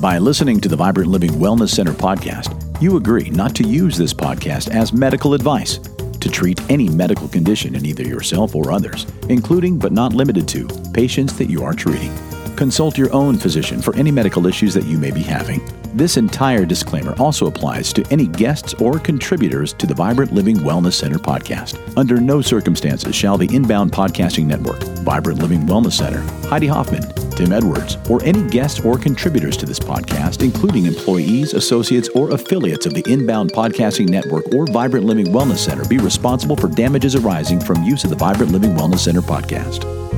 By 0.02 0.18
listening 0.18 0.60
to 0.62 0.70
the 0.70 0.76
Vibrant 0.76 1.12
Living 1.12 1.34
Wellness 1.34 1.70
Center 1.70 1.94
podcast, 1.94 2.82
you 2.82 2.98
agree 2.98 3.30
not 3.30 3.54
to 3.58 3.64
use 3.64 3.96
this 3.96 4.12
podcast 4.12 4.74
as 4.74 4.92
medical 4.92 5.36
advice 5.36 5.78
to 5.78 6.32
treat 6.32 6.60
any 6.72 6.90
medical 6.90 7.28
condition 7.28 7.76
in 7.76 7.86
either 7.86 8.08
yourself 8.08 8.56
or 8.56 8.72
others, 8.72 9.06
including 9.30 9.78
but 9.78 9.92
not 9.92 10.14
limited 10.14 10.48
to 10.48 10.68
patients 10.96 11.38
that 11.38 11.48
you 11.48 11.64
are 11.64 11.74
treating. 11.76 12.12
Consult 12.60 12.98
your 12.98 13.12
own 13.14 13.38
physician 13.38 13.82
for 13.82 13.96
any 13.96 14.12
medical 14.12 14.46
issues 14.46 14.74
that 14.74 14.84
you 14.84 14.98
may 14.98 15.12
be 15.12 15.22
having. 15.22 15.62
This 15.96 16.18
entire 16.18 16.66
disclaimer 16.66 17.16
also 17.18 17.48
applies 17.48 17.94
to 17.94 18.06
any 18.12 18.28
guests 18.28 18.74
or 18.74 19.00
contributors 19.00 19.72
to 19.76 19.88
the 19.88 19.94
Vibrant 19.94 20.34
Living 20.34 20.58
Wellness 20.58 20.92
Center 20.92 21.20
podcast. 21.20 21.80
Under 21.96 22.20
no 22.20 22.42
circumstances 22.42 23.16
shall 23.16 23.38
the 23.38 23.48
Inbound 23.56 23.94
Podcasting 23.94 24.46
Network, 24.46 24.84
Vibrant 25.06 25.40
Living 25.40 25.62
Wellness 25.62 25.94
Center, 25.94 26.20
Heidi 26.50 26.68
Hoffman, 26.68 27.10
Tim 27.32 27.54
Edwards, 27.54 27.98
or 28.10 28.22
any 28.26 28.46
guests 28.50 28.82
or 28.82 28.98
contributors 28.98 29.56
to 29.56 29.66
this 29.66 29.80
podcast, 29.80 30.44
including 30.44 30.86
employees, 30.86 31.54
associates, 31.54 32.10
or 32.10 32.32
affiliates 32.32 32.86
of 32.86 32.94
the 32.94 33.10
Inbound 33.10 33.54
Podcasting 33.54 34.10
Network 34.10 34.54
or 34.54 34.68
Vibrant 34.68 35.06
Living 35.06 35.28
Wellness 35.28 35.60
Center, 35.60 35.88
be 35.88 35.98
responsible 35.98 36.58
for 36.58 36.68
damages 36.68 37.16
arising 37.16 37.62
from 37.62 37.84
use 37.84 38.04
of 38.04 38.10
the 38.10 38.18
Vibrant 38.18 38.52
Living 38.52 38.72
Wellness 38.72 39.00
Center 39.00 39.22
podcast. 39.22 40.09